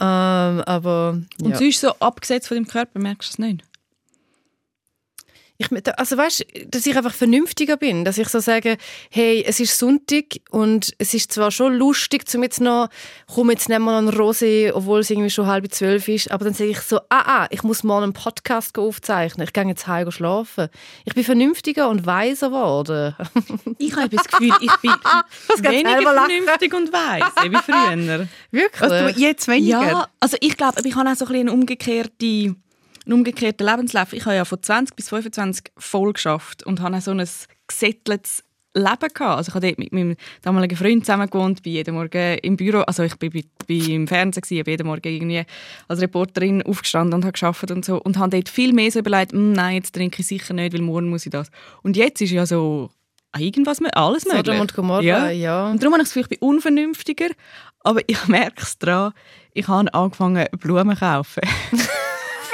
[0.00, 1.56] Ähm, aber Und ja.
[1.56, 3.62] sonst so abgesetzt von deinem Körper, merkst du es nicht?
[5.58, 8.76] Ich, also weißt, dass ich einfach vernünftiger bin, dass ich so sage,
[9.10, 12.88] hey, es ist Sonntag und es ist zwar schon lustig, zum jetzt noch,
[13.32, 16.44] komm jetzt nehmen wir noch einen Rosé, obwohl es irgendwie schon halb zwölf ist, aber
[16.44, 19.86] dann sage ich so, ah, ah, ich muss mal einen Podcast aufzeichnen, ich gehe jetzt
[19.86, 20.68] heim schlafen.
[21.04, 23.14] Ich bin vernünftiger und weiser geworden.
[23.78, 24.90] Ich habe das Gefühl, ich bin
[25.58, 28.28] weniger vernünftig und weise wie früher.
[28.50, 28.82] Wirklich?
[28.82, 29.82] Also, du jetzt weniger?
[29.82, 32.56] Ja, also ich glaube, ich habe auch so ein bisschen eine umgekehrte,
[33.06, 34.12] einen umgekehrten Lebenslauf.
[34.12, 37.28] Ich habe ja von 20 bis 25 voll geschafft und habe so ein
[37.66, 38.42] gesetteltes
[38.74, 39.20] Leben gehabt.
[39.20, 42.80] Also ich habe dort mit meinem damaligen Freund zusammen gewohnt, bin jeden Morgen im Büro,
[42.80, 45.44] also ich bin, bin, bin im Fernsehen gewesen, bin jeden Morgen irgendwie
[45.88, 49.32] als Reporterin aufgestanden und habe geschafft und so und habe dort viel mehr so überlegt,
[49.32, 51.50] «Hm, nein, jetzt trinke ich sicher nicht, weil morgen muss ich das.
[51.82, 52.90] Und jetzt ist ja so
[53.38, 54.44] irgendwas, alles möglich.
[54.46, 55.30] Sodom und Gomorra, ja.
[55.30, 55.70] ja.
[55.70, 57.28] Und darum habe ich das Gefühl, ich bin unvernünftiger,
[57.80, 59.12] aber ich merke es daran,
[59.54, 61.42] ich habe angefangen, Blumen zu kaufen.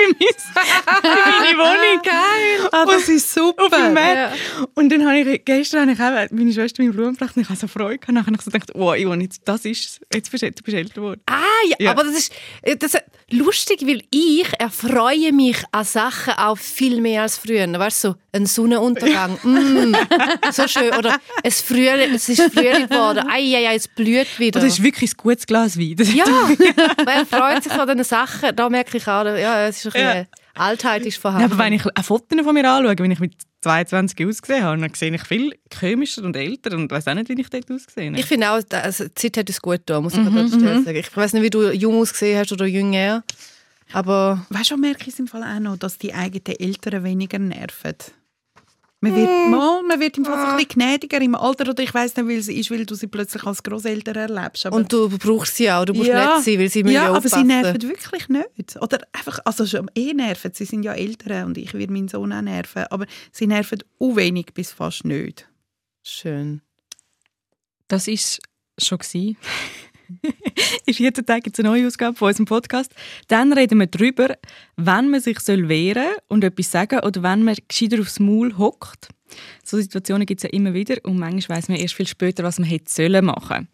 [0.02, 2.02] für, mein, für meine Wohnung.
[2.02, 2.68] Geil!
[2.72, 3.64] Ah, das ist super.
[3.64, 4.16] Auf dem Markt.
[4.16, 4.32] Ja.
[4.74, 7.48] Und dann habe ich, gestern habe ich auch meine Schwester meine Blumen gebracht und ich
[7.48, 8.12] habe so Freude gehabt.
[8.14, 10.46] Nachher habe ich so gedacht, oh, Ivon, jetzt, das ist jetzt bist du,
[10.76, 11.20] älter geworden.
[11.26, 11.90] Ah, ja, Ja.
[11.92, 12.32] aber das ist,
[12.62, 17.66] äh, das ist lustig, weil ich erfreue mich an Sachen auch viel mehr als früher.
[17.72, 19.94] Weißt du, so ein Sonnenuntergang, mm,
[20.52, 20.94] so schön.
[20.94, 24.58] Oder es, Frühling, es ist Frühling geworden, ei, ei, ei, es blüht wieder.
[24.58, 25.96] Das ist wirklich ein gutes Glas Wein.
[25.96, 26.24] Das ja,
[27.04, 28.56] man freut sich an diesen Sachen.
[28.56, 30.26] Da merke ich auch, ja, es ist ein bisschen, Ja.
[30.54, 31.52] Altheit ist Ja, vorhanden.
[31.52, 34.92] aber wenn ich ein Foto von mir anschaue, wenn ich mit 22 ausgesehen habe, dann
[34.94, 38.20] sehe ich viel komischer und älter und weiß auch nicht, wie ich dort ausgesehen habe.
[38.20, 40.96] Ich finde auch, also, die Zeit hat es gut da, muss ich mhm, sagen.
[40.96, 43.24] Ich weiß nicht, wie du jung ausgesehen hast oder jünger.
[43.92, 47.94] Aber weißt du, merke ich im Fall auch noch, dass die eigenen Eltern weniger nerven.
[49.04, 49.50] Man wird, mm.
[49.50, 52.40] mal, man wird im Fall ein bisschen gnädiger im Alter oder ich weiß nicht, weil
[52.40, 54.64] sie ist, weil du sie plötzlich als Großeltern erlebst.
[54.64, 57.28] Aber und du brauchst sie auch, du musst ja, nett sein, weil sie Ja, aber
[57.28, 58.80] sie nerven wirklich nicht.
[58.80, 62.32] Oder einfach, also schon eh nerven, sie sind ja Eltern und ich werde meinen Sohn
[62.32, 65.48] auch nerven, aber sie nerven auch wenig bis fast nicht.
[66.04, 66.62] Schön.
[67.88, 68.40] Das ist
[68.78, 69.00] schon
[70.86, 72.92] In 14 Tagen gibt es eine neue Ausgabe von unserem Podcast.
[73.28, 74.36] Dann reden wir darüber,
[74.76, 79.08] wenn man sich wehren soll und etwas sagen oder wenn man gescheiter aufs Maul hockt.
[79.64, 82.58] So Situationen gibt es ja immer wieder und manchmal weiß man erst viel später, was
[82.58, 83.68] man hätte sollen machen.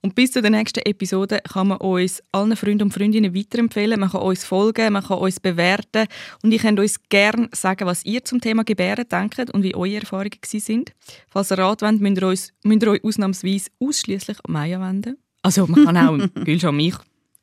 [0.00, 4.00] Und bis zu der nächsten Episode kann man uns allen Freunden und Freundinnen weiterempfehlen.
[4.00, 6.06] Man kann uns folgen, man kann uns bewerten
[6.42, 10.00] und ich könnt uns gerne sagen, was ihr zum Thema Gebären denkt und wie eure
[10.00, 10.92] Erfahrungen sind.
[11.28, 15.16] Falls ihr Rat wollt, müsst ihr, müsst ihr euch ausnahmsweise ausschließlich an Maya wenden.
[15.44, 16.94] Also man kann auch Gülschan mich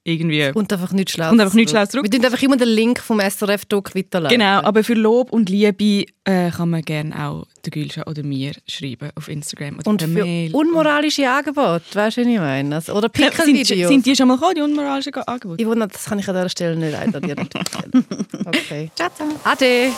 [0.03, 0.51] irgendwie...
[0.55, 2.03] Und einfach nicht schlau und einfach nicht schlau zurück.
[2.03, 4.39] Wir tun einfach immer den Link vom SRF-Doc weiterleiten.
[4.39, 8.53] Genau, aber für Lob und Liebe äh, kann man gerne auch der Gülschan oder mir
[8.67, 10.51] schreiben auf Instagram oder und per Mail.
[10.55, 12.75] unmoralische Angebote, weißt du, was ich meine?
[12.75, 13.67] Also, oder Pickel-Videos.
[13.67, 15.61] Sind, sind, die schon mal gekommen, die unmoralischen Angebote?
[15.61, 17.35] Ich wundere, das kann ich an dieser Stelle nicht einladen.
[18.47, 18.89] okay.
[18.95, 19.27] Ciao, ciao.
[19.43, 19.89] Ade.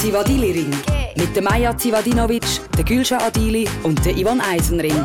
[0.00, 0.74] Zivadili Ring
[1.16, 2.44] mit der Maja Zivadinovic,
[2.76, 5.04] der Gülşah Adili und der Ivan Eisenring.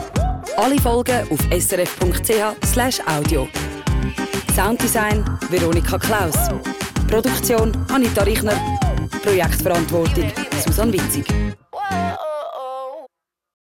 [0.58, 3.48] Alle Folgen auf srf.ch audio.
[4.56, 6.36] Sounddesign Veronika Klaus.
[7.08, 8.60] Produktion Anita Richner.
[9.24, 10.32] Projektverantwortung
[10.66, 11.26] Susanne Witzig.